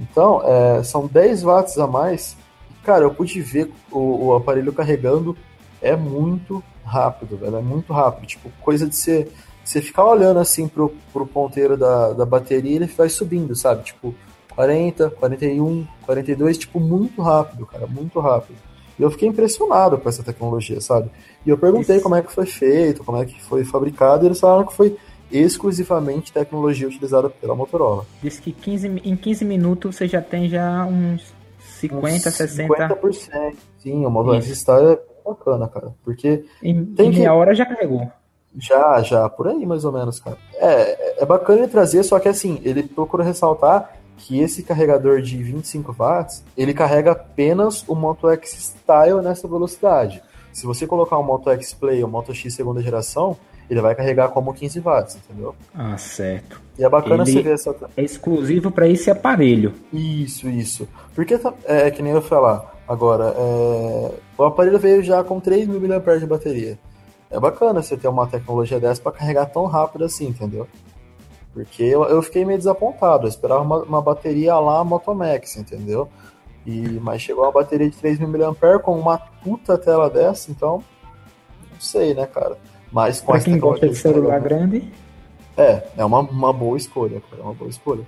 Então, 0.00 0.42
é, 0.44 0.82
são 0.82 1.06
10 1.06 1.42
watts 1.42 1.78
a 1.78 1.86
mais. 1.86 2.36
Cara, 2.84 3.04
eu 3.04 3.14
pude 3.14 3.40
ver 3.40 3.70
o, 3.90 4.26
o, 4.26 4.34
aparelho 4.34 4.72
carregando, 4.72 5.36
é 5.82 5.94
muito 5.96 6.62
rápido, 6.84 7.36
velho, 7.36 7.56
é 7.56 7.62
muito 7.62 7.92
rápido. 7.92 8.26
Tipo, 8.26 8.50
coisa 8.60 8.86
de 8.88 8.96
você, 8.96 9.28
você 9.64 9.82
ficar 9.82 10.04
olhando 10.04 10.38
assim 10.38 10.68
pro, 10.68 10.94
pro 11.12 11.26
ponteiro 11.26 11.76
da, 11.76 12.12
da 12.12 12.24
bateria, 12.24 12.76
ele 12.76 12.86
vai 12.86 13.08
subindo, 13.08 13.54
sabe? 13.54 13.84
Tipo, 13.84 14.14
40, 14.54 15.10
41, 15.10 15.86
42, 16.06 16.58
tipo, 16.58 16.80
muito 16.80 17.20
rápido, 17.22 17.66
cara, 17.66 17.86
muito 17.86 18.18
rápido. 18.20 18.56
E 18.98 19.02
eu 19.02 19.10
fiquei 19.10 19.28
impressionado 19.28 19.98
com 19.98 20.08
essa 20.08 20.22
tecnologia, 20.22 20.80
sabe? 20.80 21.10
E 21.46 21.50
eu 21.50 21.56
perguntei 21.56 21.96
Isso. 21.96 22.02
como 22.02 22.16
é 22.16 22.22
que 22.22 22.32
foi 22.32 22.46
feito, 22.46 23.04
como 23.04 23.18
é 23.18 23.24
que 23.24 23.40
foi 23.42 23.64
fabricado, 23.64 24.24
e 24.24 24.28
eles 24.28 24.40
falaram 24.40 24.66
que 24.66 24.74
foi 24.74 24.96
exclusivamente 25.30 26.32
tecnologia 26.32 26.88
utilizada 26.88 27.28
pela 27.28 27.54
Motorola. 27.54 28.06
Diz 28.22 28.40
que 28.40 28.50
15, 28.50 29.02
em 29.04 29.14
15 29.14 29.44
minutos 29.44 29.96
você 29.96 30.08
já 30.08 30.22
tem 30.22 30.48
já 30.48 30.84
uns 30.84 31.34
50, 31.58 32.28
uns 32.28 32.34
60... 32.34 32.88
50%. 32.88 33.54
Sim, 33.78 34.04
o 34.06 34.10
Moto 34.10 34.34
X 34.34 34.58
Star 34.58 34.82
é 34.82 34.98
bacana, 35.24 35.68
cara. 35.68 35.94
Porque... 36.04 36.44
Em, 36.62 36.84
tem 36.84 37.08
em 37.08 37.10
meia 37.10 37.30
que... 37.30 37.36
hora 37.36 37.54
já 37.54 37.66
carregou. 37.66 38.10
Já, 38.56 39.02
já, 39.02 39.28
por 39.28 39.46
aí 39.48 39.64
mais 39.66 39.84
ou 39.84 39.92
menos, 39.92 40.18
cara. 40.18 40.38
É, 40.54 41.22
é 41.22 41.26
bacana 41.26 41.60
ele 41.60 41.68
trazer, 41.68 42.02
só 42.02 42.18
que 42.18 42.28
assim, 42.28 42.60
ele 42.64 42.82
procura 42.82 43.22
ressaltar 43.22 43.94
que 44.18 44.40
esse 44.40 44.62
carregador 44.62 45.22
de 45.22 45.42
25 45.42 45.92
watts, 45.92 46.44
ele 46.56 46.74
carrega 46.74 47.12
apenas 47.12 47.84
o 47.88 47.94
Moto 47.94 48.28
X 48.28 48.50
Style 48.50 49.22
nessa 49.22 49.48
velocidade. 49.48 50.22
Se 50.52 50.66
você 50.66 50.86
colocar 50.86 51.18
um 51.18 51.22
Moto 51.22 51.48
X 51.50 51.72
Play 51.72 52.02
ou 52.02 52.10
Moto 52.10 52.34
X 52.34 52.52
segunda 52.52 52.82
geração, 52.82 53.36
ele 53.70 53.80
vai 53.80 53.94
carregar 53.94 54.28
como 54.28 54.52
15 54.52 54.80
watts, 54.80 55.16
entendeu? 55.16 55.54
Ah, 55.74 55.96
certo. 55.96 56.60
E 56.78 56.84
é 56.84 56.88
bacana 56.88 57.22
ele 57.22 57.32
você 57.32 57.42
ver 57.42 57.54
essa. 57.54 57.74
É 57.96 58.02
exclusivo 58.02 58.70
para 58.70 58.88
esse 58.88 59.10
aparelho. 59.10 59.74
Isso, 59.92 60.48
isso. 60.48 60.88
Porque 61.14 61.38
tá, 61.38 61.52
é 61.64 61.90
que 61.90 62.02
nem 62.02 62.12
eu 62.12 62.22
falar 62.22 62.74
agora, 62.88 63.34
é, 63.36 64.10
o 64.36 64.44
aparelho 64.44 64.78
veio 64.78 65.02
já 65.02 65.22
com 65.22 65.38
3 65.38 65.68
mil 65.68 65.80
mAh 65.80 66.16
de 66.16 66.26
bateria. 66.26 66.78
É 67.30 67.38
bacana 67.38 67.82
você 67.82 67.96
ter 67.96 68.08
uma 68.08 68.26
tecnologia 68.26 68.80
dessa 68.80 69.02
para 69.02 69.12
carregar 69.12 69.46
tão 69.46 69.66
rápido 69.66 70.04
assim, 70.04 70.28
entendeu? 70.28 70.66
Porque 71.52 71.82
eu, 71.82 72.04
eu 72.04 72.22
fiquei 72.22 72.44
meio 72.44 72.58
desapontado. 72.58 73.24
Eu 73.24 73.28
esperava 73.28 73.62
uma, 73.62 73.82
uma 73.82 74.02
bateria 74.02 74.56
lá 74.58 74.84
Motomax, 74.84 75.56
entendeu? 75.56 76.08
E, 76.66 77.00
mas 77.00 77.22
chegou 77.22 77.44
uma 77.44 77.52
bateria 77.52 77.88
de 77.88 77.96
3.000 77.96 78.26
mAh 78.28 78.78
com 78.78 78.98
uma 78.98 79.18
puta 79.18 79.78
tela 79.78 80.10
dessa, 80.10 80.50
então. 80.50 80.82
Não 81.72 81.80
sei, 81.80 82.14
né, 82.14 82.26
cara? 82.26 82.58
Mas 82.92 83.20
com 83.20 83.32
pra 83.32 83.40
quem 83.40 83.58
gosta 83.58 83.88
de 83.88 83.94
celular 83.94 84.40
grande. 84.40 84.92
É, 85.56 85.82
é 85.96 86.04
uma, 86.04 86.20
uma 86.20 86.52
boa 86.52 86.76
escolha, 86.76 87.20
cara. 87.28 87.42
É 87.42 87.44
uma 87.44 87.54
boa 87.54 87.70
escolha. 87.70 88.04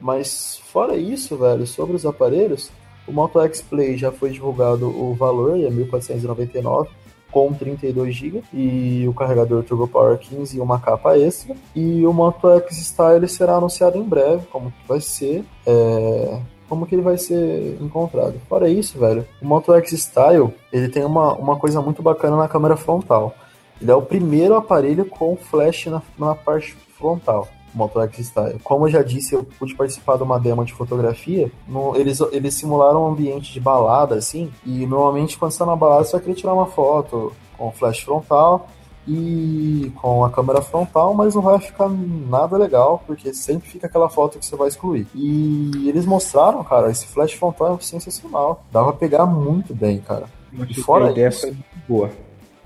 Mas 0.00 0.60
fora 0.66 0.96
isso, 0.96 1.36
velho, 1.36 1.66
sobre 1.66 1.94
os 1.94 2.06
aparelhos, 2.06 2.70
o 3.06 3.12
Moto 3.12 3.40
X 3.40 3.62
Play 3.62 3.96
já 3.96 4.10
foi 4.10 4.30
divulgado 4.30 4.88
o 4.88 5.14
valor, 5.14 5.58
é 5.58 5.70
1499 5.70 6.90
com 7.32 7.52
32 7.52 8.14
GB 8.14 8.42
e 8.52 9.08
o 9.08 9.14
carregador 9.14 9.64
Turbo 9.64 9.88
Power 9.88 10.18
15 10.18 10.56
e 10.56 10.60
uma 10.60 10.78
capa 10.78 11.18
extra. 11.18 11.56
E 11.74 12.06
o 12.06 12.12
Moto 12.12 12.48
X 12.50 12.76
Style 12.76 13.26
será 13.26 13.56
anunciado 13.56 13.98
em 13.98 14.02
breve, 14.02 14.46
como 14.52 14.70
que 14.70 14.86
vai 14.86 15.00
ser. 15.00 15.42
É, 15.66 16.38
como 16.68 16.86
que 16.86 16.94
ele 16.94 17.02
vai 17.02 17.18
ser 17.18 17.76
encontrado. 17.80 18.34
Fora 18.48 18.68
isso, 18.68 18.98
velho, 18.98 19.26
o 19.42 19.46
Moto 19.46 19.74
X 19.74 19.90
Style, 19.92 20.54
ele 20.72 20.88
tem 20.88 21.04
uma, 21.04 21.34
uma 21.34 21.56
coisa 21.56 21.82
muito 21.82 22.02
bacana 22.02 22.36
na 22.36 22.48
câmera 22.48 22.76
frontal. 22.76 23.34
Ele 23.80 23.90
é 23.90 23.94
o 23.94 24.02
primeiro 24.02 24.54
aparelho 24.54 25.04
com 25.04 25.36
flash 25.36 25.86
na, 25.86 26.00
na 26.18 26.34
parte 26.34 26.76
frontal. 26.96 27.48
Moto 27.74 28.00
X 28.00 28.26
Style. 28.26 28.58
Como 28.62 28.86
eu 28.86 28.90
já 28.90 29.02
disse, 29.02 29.34
eu 29.34 29.44
pude 29.58 29.74
participar 29.74 30.16
de 30.16 30.22
uma 30.22 30.38
demo 30.38 30.64
de 30.64 30.72
fotografia. 30.72 31.50
No, 31.66 31.96
eles, 31.96 32.20
eles 32.32 32.54
simularam 32.54 33.04
um 33.04 33.08
ambiente 33.08 33.52
de 33.52 33.60
balada, 33.60 34.14
assim. 34.14 34.52
E 34.64 34.86
normalmente, 34.86 35.38
quando 35.38 35.52
você 35.52 35.58
tá 35.58 35.66
na 35.66 35.76
balada, 35.76 36.04
você 36.04 36.12
vai 36.12 36.20
querer 36.20 36.34
tirar 36.34 36.54
uma 36.54 36.66
foto 36.66 37.32
com 37.56 37.70
flash 37.72 38.00
frontal 38.00 38.68
e 39.06 39.92
com 40.00 40.24
a 40.24 40.30
câmera 40.30 40.62
frontal, 40.62 41.12
mas 41.14 41.34
não 41.34 41.42
vai 41.42 41.58
ficar 41.58 41.88
nada 41.88 42.56
legal, 42.56 43.02
porque 43.06 43.34
sempre 43.34 43.68
fica 43.68 43.86
aquela 43.86 44.08
foto 44.08 44.38
que 44.38 44.46
você 44.46 44.54
vai 44.56 44.68
excluir. 44.68 45.06
E 45.14 45.88
eles 45.88 46.06
mostraram, 46.06 46.62
cara, 46.62 46.90
esse 46.90 47.06
flash 47.06 47.32
frontal 47.32 47.76
é 47.76 47.82
sensacional. 47.82 48.64
Dá 48.70 48.82
pra 48.82 48.92
pegar 48.92 49.26
muito 49.26 49.74
bem, 49.74 50.00
cara. 50.00 50.26
E 50.68 50.74
fora 50.80 51.08
a 51.08 51.28
isso, 51.28 51.54
boa. 51.88 52.10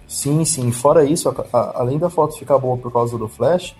Sim, 0.07 0.45
sim. 0.45 0.71
Fora 0.71 1.05
isso, 1.05 1.29
a, 1.29 1.57
a, 1.57 1.81
além 1.81 1.99
da 1.99 2.11
foto 2.11 2.38
ficar 2.38 2.59
boa 2.59 2.77
por 2.77 2.92
causa 2.92 3.16
do 3.16 3.29
flash, 3.29 3.75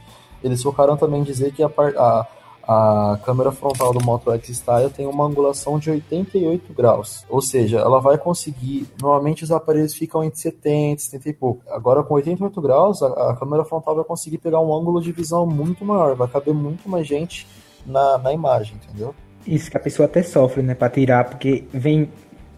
eles 0.47 0.63
focaram 0.63 0.97
também 0.97 1.21
em 1.21 1.25
dizer 1.25 1.53
que 1.53 1.63
a, 1.63 1.69
a, 1.69 2.27
a 2.67 3.19
câmera 3.25 3.53
frontal 3.53 3.93
do 3.93 4.05
Moto 4.05 4.33
X 4.33 4.49
Style 4.49 4.91
tem 4.91 5.07
uma 5.07 5.25
angulação 5.25 5.79
de 5.79 5.91
88 5.91 6.73
graus. 6.73 7.25
Ou 7.29 7.41
seja, 7.41 7.79
ela 7.79 8.01
vai 8.01 8.19
conseguir. 8.19 8.89
Normalmente 9.01 9.45
os 9.45 9.53
aparelhos 9.53 9.95
ficam 9.95 10.25
entre 10.25 10.39
70, 10.39 11.03
70 11.03 11.29
e 11.29 11.33
pouco. 11.33 11.63
Agora, 11.71 12.03
com 12.03 12.15
88 12.15 12.61
graus, 12.61 13.03
a, 13.03 13.31
a 13.31 13.37
câmera 13.37 13.65
frontal 13.65 13.95
vai 13.95 14.05
conseguir 14.05 14.39
pegar 14.39 14.61
um 14.61 14.75
ângulo 14.75 15.01
de 15.01 15.13
visão 15.13 15.47
muito 15.47 15.85
maior. 15.85 16.15
Vai 16.15 16.29
caber 16.29 16.55
muito 16.55 16.89
mais 16.89 17.07
gente 17.07 17.47
na, 17.87 18.19
na 18.19 18.33
imagem, 18.33 18.77
entendeu? 18.83 19.15
Isso 19.47 19.71
que 19.71 19.77
a 19.77 19.81
pessoa 19.81 20.07
até 20.07 20.23
sofre, 20.23 20.63
né, 20.63 20.75
para 20.75 20.91
tirar, 20.91 21.25
porque 21.25 21.65
vem 21.73 22.11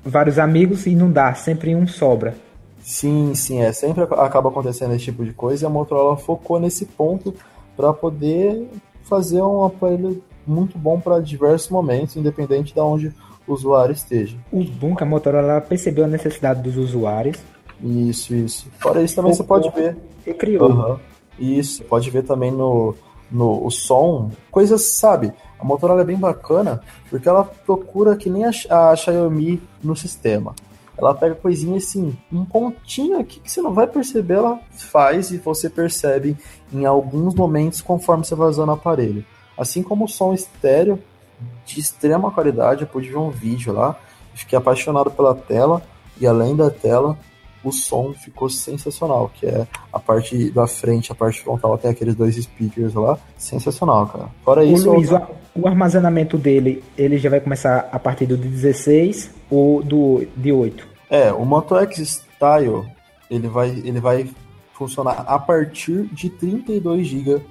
vários 0.02 0.38
amigos 0.38 0.86
e 0.86 0.94
não 0.94 1.10
dá, 1.10 1.34
sempre 1.34 1.74
um 1.74 1.86
sobra. 1.86 2.34
Sim, 2.82 3.34
sim, 3.34 3.60
é. 3.60 3.70
Sempre 3.72 4.04
acaba 4.04 4.48
acontecendo 4.48 4.94
esse 4.94 5.04
tipo 5.04 5.22
de 5.22 5.34
coisa 5.34 5.64
e 5.64 5.66
a 5.66 5.70
Motorola 5.70 6.16
focou 6.16 6.58
nesse 6.58 6.86
ponto 6.86 7.34
para 7.78 7.92
poder 7.92 8.68
fazer 9.04 9.40
um 9.40 9.62
aparelho 9.62 10.20
muito 10.44 10.76
bom 10.76 10.98
para 10.98 11.20
diversos 11.20 11.70
momentos, 11.70 12.16
independente 12.16 12.74
de 12.74 12.80
onde 12.80 13.14
o 13.46 13.52
usuário 13.52 13.92
esteja. 13.92 14.36
O 14.50 14.64
bom 14.64 14.96
que 14.96 15.04
a 15.04 15.06
Motorola 15.06 15.60
percebeu 15.60 16.04
a 16.04 16.08
necessidade 16.08 16.60
dos 16.60 16.76
usuários. 16.76 17.38
Isso, 17.80 18.34
isso. 18.34 18.66
Fora 18.80 19.00
isso 19.00 19.14
também 19.14 19.32
você 19.32 19.44
pode 19.44 19.70
ver. 19.70 19.96
E 20.26 20.34
criou. 20.34 20.68
Uhum. 20.68 20.96
Isso, 21.38 21.84
pode 21.84 22.10
ver 22.10 22.24
também 22.24 22.50
no, 22.50 22.96
no 23.30 23.64
o 23.64 23.70
som, 23.70 24.32
coisas, 24.50 24.96
sabe? 24.96 25.32
A 25.56 25.64
Motorola 25.64 26.00
é 26.00 26.04
bem 26.04 26.16
bacana 26.16 26.80
porque 27.08 27.28
ela 27.28 27.44
procura 27.44 28.16
que 28.16 28.28
nem 28.28 28.44
a, 28.44 28.50
a 28.90 28.96
Xiaomi 28.96 29.62
no 29.84 29.94
sistema. 29.94 30.52
Ela 30.98 31.14
pega 31.14 31.36
coisinha 31.36 31.76
assim, 31.76 32.16
um 32.30 32.44
pontinho 32.44 33.20
aqui 33.20 33.38
que 33.38 33.50
você 33.50 33.62
não 33.62 33.72
vai 33.72 33.86
perceber, 33.86 34.34
ela 34.34 34.58
faz 34.72 35.30
e 35.30 35.38
você 35.38 35.70
percebe 35.70 36.36
em 36.72 36.84
alguns 36.84 37.34
momentos 37.36 37.80
conforme 37.80 38.24
você 38.24 38.34
vai 38.34 38.48
usando 38.48 38.70
o 38.70 38.72
aparelho. 38.72 39.24
Assim 39.56 39.82
como 39.82 40.06
o 40.06 40.08
som 40.08 40.34
estéreo 40.34 40.98
de 41.64 41.78
extrema 41.78 42.32
qualidade, 42.32 42.82
eu 42.82 42.88
pude 42.88 43.08
ver 43.08 43.16
um 43.16 43.30
vídeo 43.30 43.72
lá, 43.72 43.96
fiquei 44.34 44.58
apaixonado 44.58 45.10
pela 45.10 45.34
tela 45.34 45.80
e 46.20 46.26
além 46.26 46.56
da 46.56 46.68
tela, 46.68 47.16
o 47.62 47.70
som 47.70 48.12
ficou 48.12 48.48
sensacional, 48.48 49.30
que 49.32 49.46
é 49.46 49.66
a 49.92 50.00
parte 50.00 50.50
da 50.50 50.66
frente, 50.66 51.12
a 51.12 51.14
parte 51.14 51.40
frontal 51.40 51.78
tem 51.78 51.90
aqueles 51.90 52.16
dois 52.16 52.34
speakers 52.34 52.94
lá, 52.94 53.18
sensacional, 53.36 54.06
cara. 54.06 54.28
Fora 54.44 54.62
o 54.62 54.64
isso, 54.64 54.90
Luiz, 54.90 55.10
o 55.54 55.66
armazenamento 55.66 56.36
dele, 56.36 56.82
ele 56.96 57.18
já 57.18 57.30
vai 57.30 57.40
começar 57.40 57.88
a 57.92 57.98
partir 57.98 58.26
do 58.26 58.36
16 58.36 59.37
o 59.50 59.82
do 59.84 60.26
de 60.36 60.52
8? 60.52 60.86
É, 61.10 61.32
o 61.32 61.44
Moto 61.44 61.76
X 61.76 61.98
Style, 62.34 62.84
ele 63.30 63.48
vai, 63.48 63.70
ele 63.70 64.00
vai 64.00 64.28
funcionar 64.74 65.24
a 65.26 65.38
partir 65.38 66.04
de 66.12 66.30
32 66.30 67.06
GB 67.06 67.42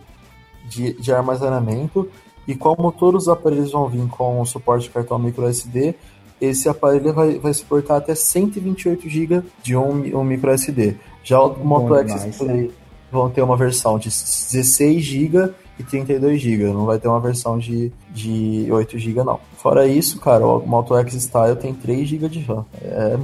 de, 0.70 0.94
de 0.94 1.12
armazenamento 1.12 2.10
e 2.48 2.56
como 2.56 2.92
todos 2.92 3.24
os 3.24 3.30
aparelhos 3.30 3.72
vão 3.72 3.88
vir 3.88 4.08
com 4.08 4.40
o 4.40 4.46
suporte 4.46 4.84
de 4.84 4.90
cartão 4.92 5.20
microSD, 5.20 5.96
esse 6.40 6.70
aparelho 6.70 7.14
vai, 7.14 7.38
vai 7.38 7.54
suportar 7.54 7.98
até 7.98 8.16
128 8.16 9.10
GB 9.10 9.44
de 9.62 9.76
um, 9.76 10.18
um 10.18 10.24
microSD. 10.24 10.96
Já 11.24 11.42
o 11.42 11.66
Moto 11.66 11.96
X 11.96 12.38
Play 12.38 12.72
vão 13.12 13.30
ter 13.30 13.42
uma 13.42 13.58
versão 13.58 13.98
de 13.98 14.08
16 14.08 15.04
GB 15.04 15.54
e 15.80 15.84
32 15.84 16.42
GB, 16.42 16.66
não 16.74 16.86
vai 16.86 16.98
ter 16.98 17.08
uma 17.08 17.20
versão 17.20 17.58
de, 17.58 17.92
de 18.12 18.68
8 18.72 18.98
GB 18.98 19.24
não. 19.24 19.40
Fora 19.58 19.86
isso, 19.86 20.20
cara, 20.20 20.46
o 20.46 20.66
Moto 20.66 20.96
X 20.96 21.14
Style 21.14 21.56
tem 21.56 21.74
3 21.74 22.08
GB 22.08 22.30
de 22.30 22.40
RAM. 22.42 22.66
É 22.82 23.16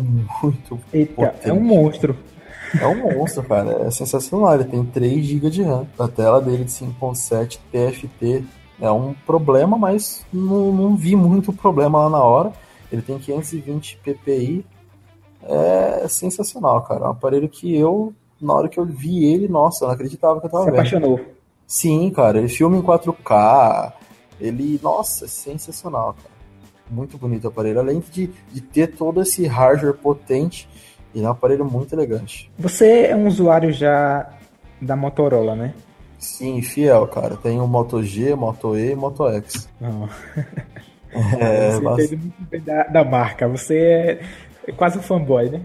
muito 0.44 0.80
Eita, 0.94 1.14
potente. 1.14 1.50
é 1.50 1.54
um 1.54 1.60
monstro. 1.62 2.16
É 2.80 2.88
um 2.88 3.18
monstro, 3.18 3.44
cara. 3.44 3.84
É 3.88 3.92
sensacional. 3.92 4.54
Ele 4.56 4.64
tem 4.66 4.84
3 4.84 5.26
GB 5.26 5.50
de 5.50 5.64
RAM. 5.64 5.86
A 5.98 6.08
tela 6.08 6.42
dele 6.42 6.64
de 6.64 6.72
5.7 6.72 7.60
TFT 7.72 8.44
é 8.82 8.92
um 8.92 9.14
problema, 9.26 9.78
mas 9.78 10.26
não, 10.34 10.72
não 10.72 10.96
vi 10.96 11.16
muito 11.16 11.54
problema 11.54 12.00
lá 12.00 12.10
na 12.10 12.24
hora. 12.24 12.52
Ele 12.92 13.02
tem 13.02 13.18
520 13.18 14.00
ppi. 14.04 14.66
É 15.44 16.08
sensacional, 16.08 16.82
cara. 16.84 17.06
É 17.06 17.08
um 17.08 17.12
aparelho 17.12 17.50
que 17.50 17.76
eu, 17.76 18.14
na 18.42 18.54
hora 18.54 18.70
que 18.70 18.80
eu 18.80 18.86
vi 18.86 19.26
ele, 19.26 19.48
nossa, 19.48 19.84
eu 19.84 19.88
não 19.88 19.96
acreditava 19.96 20.40
que 20.40 20.46
eu 20.46 20.50
tava 20.52 20.64
Se 20.64 20.70
vendo. 20.72 20.80
apaixonou. 20.80 21.20
Sim, 21.68 22.10
cara. 22.12 22.38
Ele 22.38 22.48
filma 22.48 22.78
em 22.78 22.82
4K. 22.82 23.94
Ele, 24.40 24.80
nossa, 24.82 25.26
é 25.26 25.28
sensacional, 25.28 26.14
cara. 26.14 26.34
Muito 26.90 27.18
bonito 27.18 27.46
o 27.46 27.48
aparelho. 27.48 27.80
Além 27.80 28.04
de, 28.12 28.30
de 28.52 28.62
ter 28.62 28.88
todo 28.96 29.22
esse 29.22 29.48
hardware 29.48 29.94
potente, 29.96 30.68
ele 31.16 31.24
é 31.26 31.28
um 31.28 31.32
aparelho 31.32 31.66
muito 31.66 31.94
elegante. 31.94 32.52
Você 32.60 33.06
é 33.08 33.16
um 33.16 33.28
usuário 33.28 33.72
já 33.72 34.30
da 34.82 34.96
Motorola, 34.96 35.56
né? 35.56 35.74
Sim, 36.20 36.62
fiel, 36.62 37.08
cara. 37.08 37.36
Tem 37.38 37.60
o 37.60 37.68
Moto 37.68 38.02
G, 38.04 38.36
Moto 38.36 38.78
E 38.78 38.92
e 38.92 38.96
Moto 38.96 39.28
X. 39.30 39.70
Não. 39.80 40.10
É, 41.40 41.74
você 41.74 41.82
mas- 41.82 42.06
entende 42.06 42.16
muito 42.16 42.50
bem 42.50 42.62
da, 42.62 42.84
da 42.86 43.04
marca. 43.04 43.48
Você 43.48 43.78
é, 43.78 44.20
é 44.68 44.72
quase 44.72 44.98
um 44.98 45.02
fanboy, 45.02 45.48
né? 45.50 45.62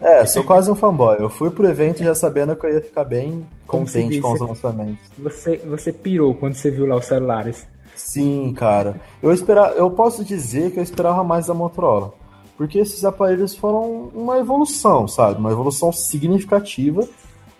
É, 0.00 0.24
sou 0.26 0.44
quase 0.44 0.70
um 0.70 0.74
fanboy. 0.74 1.16
Eu 1.18 1.28
fui 1.28 1.50
pro 1.50 1.68
evento 1.68 2.02
já 2.02 2.14
sabendo 2.14 2.54
que 2.54 2.64
eu 2.66 2.74
ia 2.74 2.80
ficar 2.80 3.04
bem 3.04 3.46
Como 3.66 3.84
contente 3.84 4.20
com 4.20 4.32
os 4.32 4.40
lançamentos. 4.40 4.98
Você, 5.18 5.56
você 5.58 5.92
pirou 5.92 6.34
quando 6.34 6.54
você 6.54 6.70
viu 6.70 6.86
lá 6.86 6.96
os 6.96 7.04
celulares. 7.04 7.66
Sim, 7.94 8.54
cara. 8.56 9.00
Eu 9.20 9.32
esperava, 9.32 9.74
eu 9.74 9.90
posso 9.90 10.24
dizer 10.24 10.70
que 10.70 10.78
eu 10.78 10.82
esperava 10.82 11.24
mais 11.24 11.48
da 11.48 11.54
Motorola, 11.54 12.14
porque 12.56 12.78
esses 12.78 13.04
aparelhos 13.04 13.56
foram 13.56 14.10
uma 14.14 14.38
evolução, 14.38 15.08
sabe? 15.08 15.40
Uma 15.40 15.50
evolução 15.50 15.92
significativa. 15.92 17.06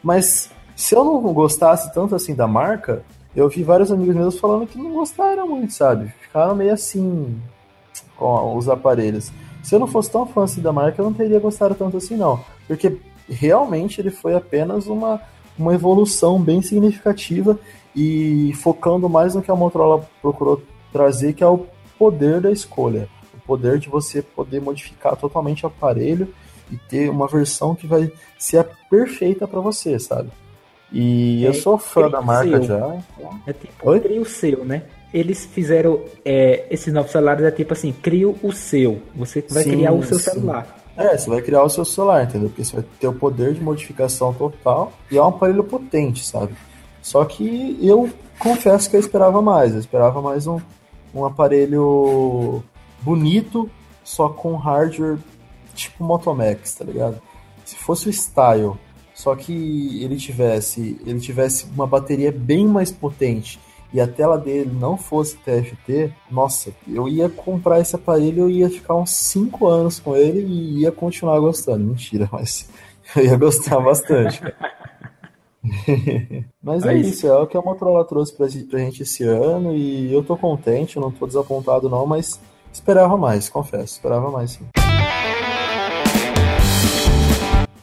Mas 0.01 0.49
se 0.77 0.95
eu 0.95 1.05
não 1.05 1.21
gostasse 1.33 1.93
tanto 1.93 2.15
assim 2.15 2.37
da 2.37 2.47
marca, 2.47 3.03
eu 3.35 3.49
vi 3.49 3.65
vários 3.65 3.91
amigos 3.91 4.15
meus 4.15 4.39
falando 4.39 4.67
que 4.67 4.79
não 4.79 4.93
gostaram 4.93 5.49
muito, 5.49 5.73
sabe? 5.73 6.15
Ficaram 6.21 6.55
meio 6.55 6.73
assim 6.73 7.37
com 8.17 8.57
os 8.57 8.69
aparelhos. 8.69 9.33
Se 9.63 9.75
eu 9.75 9.79
não 9.79 9.87
fosse 9.87 10.11
tão 10.11 10.27
fã 10.27 10.45
assim 10.45 10.61
da 10.61 10.73
marca, 10.73 11.01
eu 11.01 11.05
não 11.05 11.13
teria 11.13 11.41
gostado 11.41 11.75
tanto 11.75 11.97
assim, 11.97 12.17
não. 12.17 12.41
Porque 12.67 12.97
realmente 13.29 14.01
ele 14.01 14.11
foi 14.11 14.35
apenas 14.35 14.87
uma, 14.87 15.21
uma 15.59 15.75
evolução 15.75 16.41
bem 16.41 16.63
significativa 16.63 17.59
e 17.95 18.53
focando 18.55 19.09
mais 19.09 19.35
no 19.35 19.43
que 19.43 19.51
a 19.51 19.57
Motorola 19.57 20.09
procurou 20.23 20.63
trazer, 20.93 21.33
que 21.33 21.43
é 21.43 21.47
o 21.47 21.67
poder 21.99 22.41
da 22.41 22.51
escolha. 22.51 23.09
O 23.35 23.41
poder 23.47 23.79
de 23.79 23.89
você 23.89 24.23
poder 24.23 24.61
modificar 24.61 25.17
totalmente 25.17 25.65
o 25.65 25.69
aparelho 25.69 26.33
e 26.71 26.77
ter 26.77 27.11
uma 27.11 27.27
versão 27.27 27.75
que 27.75 27.87
vai 27.87 28.11
ser 28.39 28.59
a 28.59 28.65
perfeita 28.65 29.47
para 29.49 29.61
você, 29.61 29.99
sabe? 29.99 30.31
E 30.93 31.45
É, 31.45 31.49
eu 31.49 31.55
sou 31.55 31.77
fã 31.77 32.09
da 32.09 32.23
marca 32.23 32.59
seu. 32.59 32.63
já. 32.63 32.97
É 33.47 33.53
tipo, 33.53 33.91
Oi? 33.91 34.19
o 34.19 34.25
seu, 34.25 34.65
né? 34.65 34.85
Eles 35.13 35.47
fizeram 35.47 36.01
é, 36.25 36.67
esses 36.71 36.93
novos 36.93 37.11
celulares, 37.13 37.45
é 37.45 37.51
tipo 37.51 37.73
assim, 37.73 37.93
cria 37.93 38.29
o 38.29 38.53
seu. 38.53 39.01
Você 39.15 39.45
vai 39.49 39.65
Sim, 39.65 39.71
criar 39.71 39.93
o 39.93 40.03
seu 40.03 40.19
sim. 40.19 40.31
celular. 40.31 40.79
É, 40.97 41.17
você 41.17 41.31
vai 41.31 41.41
criar 41.41 41.63
o 41.63 41.69
seu 41.69 41.85
celular, 41.85 42.25
entendeu? 42.25 42.49
Porque 42.49 42.65
você 42.65 42.77
vai 42.77 42.85
ter 42.99 43.07
o 43.07 43.13
poder 43.13 43.55
de 43.55 43.61
modificação 43.61 44.35
total 44.35 44.93
e 45.11 45.17
é 45.17 45.23
um 45.23 45.29
aparelho 45.29 45.63
potente, 45.63 46.27
sabe? 46.27 46.55
Só 47.01 47.25
que 47.25 47.79
eu 47.81 48.11
confesso 48.39 48.91
que 48.91 48.97
eu 48.97 49.01
esperava 49.01 49.41
mais. 49.41 49.73
Eu 49.73 49.81
esperava 49.81 50.21
mais 50.21 50.47
um, 50.47 50.61
um 51.15 51.25
aparelho 51.25 52.63
bonito, 53.01 53.71
só 54.03 54.29
com 54.29 54.57
hardware 54.57 55.19
tipo 55.75 56.03
Motomax, 56.03 56.75
tá 56.75 56.85
ligado? 56.85 57.23
Se 57.65 57.77
fosse 57.77 58.09
o 58.09 58.13
Style, 58.13 58.73
só 59.15 59.35
que 59.37 60.03
ele 60.03 60.17
tivesse, 60.17 61.01
ele 61.07 61.21
tivesse 61.21 61.67
uma 61.75 61.87
bateria 61.87 62.33
bem 62.33 62.67
mais 62.67 62.91
potente 62.91 63.61
e 63.93 64.01
a 64.01 64.07
tela 64.07 64.37
dele 64.37 64.71
não 64.73 64.97
fosse 64.97 65.37
TFT, 65.39 66.13
nossa, 66.31 66.73
eu 66.87 67.09
ia 67.09 67.29
comprar 67.29 67.81
esse 67.81 67.97
aparelho 67.97 68.49
e 68.51 68.59
ia 68.59 68.71
ficar 68.71 68.95
uns 68.95 69.11
5 69.11 69.67
anos 69.67 69.99
com 69.99 70.15
ele 70.17 70.41
e 70.41 70.81
ia 70.83 70.93
continuar 70.93 71.39
gostando. 71.41 71.85
Mentira, 71.85 72.29
mas 72.33 72.69
eu 73.17 73.25
ia 73.25 73.37
gostar 73.37 73.81
bastante. 73.81 74.41
mas 76.63 76.85
é 76.85 76.91
Aí- 76.91 77.01
isso, 77.01 77.27
é 77.27 77.35
o 77.37 77.47
que 77.47 77.57
a 77.57 77.63
Motorola 77.63 78.05
trouxe 78.05 78.35
pra, 78.37 78.47
gente- 78.49 78.67
pra 78.67 78.79
gente 78.79 79.03
esse 79.03 79.25
ano 79.25 79.75
e 79.75 80.13
eu 80.13 80.23
tô 80.23 80.37
contente, 80.37 80.97
eu 80.97 81.03
não 81.03 81.11
tô 81.11 81.27
desapontado 81.27 81.89
não, 81.89 82.07
mas 82.07 82.41
esperava 82.73 83.17
mais, 83.17 83.49
confesso, 83.49 83.95
esperava 83.95 84.31
mais 84.31 84.53
sim. 84.53 84.67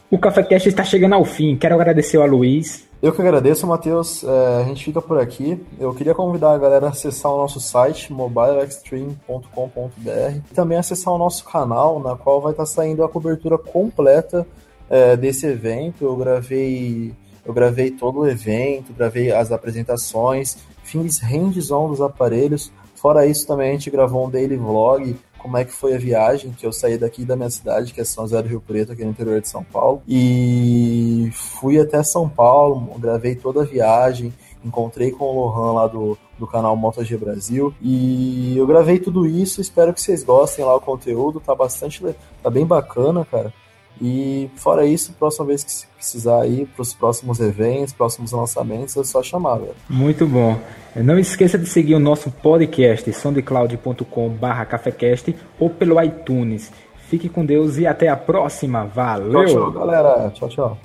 O 0.08 0.18
CaféCast 0.18 0.68
está 0.68 0.84
chegando 0.84 1.14
ao 1.14 1.24
fim. 1.24 1.56
Quero 1.56 1.74
agradecer 1.74 2.16
ao 2.16 2.28
Luiz. 2.28 2.86
Eu 3.02 3.12
que 3.12 3.20
agradeço, 3.20 3.66
Matheus. 3.66 4.22
É, 4.22 4.62
a 4.62 4.64
gente 4.64 4.84
fica 4.84 5.02
por 5.02 5.18
aqui. 5.18 5.60
Eu 5.80 5.92
queria 5.92 6.14
convidar 6.14 6.52
a 6.52 6.58
galera 6.58 6.86
a 6.86 6.90
acessar 6.90 7.32
o 7.32 7.38
nosso 7.38 7.58
site, 7.58 8.12
mobileextreme.com.br, 8.12 10.36
e 10.48 10.54
também 10.54 10.78
acessar 10.78 11.12
o 11.12 11.18
nosso 11.18 11.44
canal, 11.44 11.98
na 11.98 12.14
qual 12.14 12.40
vai 12.40 12.52
estar 12.52 12.66
saindo 12.66 13.02
a 13.02 13.08
cobertura 13.08 13.58
completa 13.58 14.46
é, 14.88 15.16
desse 15.16 15.44
evento. 15.44 16.04
Eu 16.04 16.14
gravei, 16.14 17.12
eu 17.44 17.52
gravei 17.52 17.90
todo 17.90 18.20
o 18.20 18.28
evento, 18.28 18.92
gravei 18.92 19.32
as 19.32 19.50
apresentações, 19.50 20.58
fiz 20.84 21.18
hands-on 21.18 21.88
dos 21.88 22.00
aparelhos. 22.00 22.70
Fora 22.94 23.26
isso, 23.26 23.44
também 23.44 23.70
a 23.70 23.72
gente 23.72 23.90
gravou 23.90 24.24
um 24.24 24.30
daily 24.30 24.56
vlog 24.56 25.16
como 25.46 25.58
é 25.58 25.64
que 25.64 25.70
foi 25.70 25.94
a 25.94 25.98
viagem, 25.98 26.50
que 26.50 26.66
eu 26.66 26.72
saí 26.72 26.98
daqui 26.98 27.24
da 27.24 27.36
minha 27.36 27.48
cidade, 27.48 27.94
que 27.94 28.00
é 28.00 28.04
São 28.04 28.24
José 28.24 28.42
do 28.42 28.48
Rio 28.48 28.60
Preto, 28.60 28.90
aqui 28.90 29.04
no 29.04 29.12
interior 29.12 29.40
de 29.40 29.48
São 29.48 29.62
Paulo, 29.62 30.02
e 30.08 31.30
fui 31.32 31.78
até 31.78 32.02
São 32.02 32.28
Paulo, 32.28 32.98
gravei 32.98 33.36
toda 33.36 33.62
a 33.62 33.64
viagem, 33.64 34.34
encontrei 34.64 35.12
com 35.12 35.24
o 35.24 35.46
Lohan 35.46 35.72
lá 35.72 35.86
do, 35.86 36.18
do 36.36 36.48
canal 36.48 36.76
MotoG 36.76 37.16
Brasil, 37.16 37.72
e 37.80 38.58
eu 38.58 38.66
gravei 38.66 38.98
tudo 38.98 39.24
isso, 39.24 39.60
espero 39.60 39.94
que 39.94 40.02
vocês 40.02 40.24
gostem 40.24 40.64
lá 40.64 40.74
o 40.74 40.80
conteúdo, 40.80 41.38
tá 41.38 41.54
bastante, 41.54 42.02
tá 42.42 42.50
bem 42.50 42.66
bacana, 42.66 43.24
cara. 43.24 43.54
E 44.00 44.50
fora 44.56 44.86
isso, 44.86 45.12
próxima 45.18 45.46
vez 45.46 45.64
que 45.64 45.72
se 45.72 45.86
precisar 45.86 46.46
ir 46.46 46.66
para 46.66 46.82
os 46.82 46.92
próximos 46.92 47.40
eventos, 47.40 47.92
próximos 47.92 48.32
lançamentos, 48.32 48.96
é 48.96 49.04
só 49.04 49.22
chamar, 49.22 49.56
velho. 49.56 49.74
Muito 49.88 50.26
bom. 50.26 50.58
Não 50.94 51.18
esqueça 51.18 51.58
de 51.58 51.66
seguir 51.66 51.94
o 51.94 51.98
nosso 51.98 52.30
podcast, 52.30 53.10
sondecloud.com.br 53.12 54.64
cafecast 54.68 55.34
ou 55.58 55.70
pelo 55.70 56.02
iTunes. 56.02 56.70
Fique 57.08 57.28
com 57.28 57.44
Deus 57.44 57.78
e 57.78 57.86
até 57.86 58.08
a 58.08 58.16
próxima. 58.16 58.84
Valeu! 58.84 59.46
Tchau, 59.46 59.54
tchau, 59.54 59.72
galera. 59.72 60.30
Tchau, 60.34 60.48
tchau. 60.48 60.78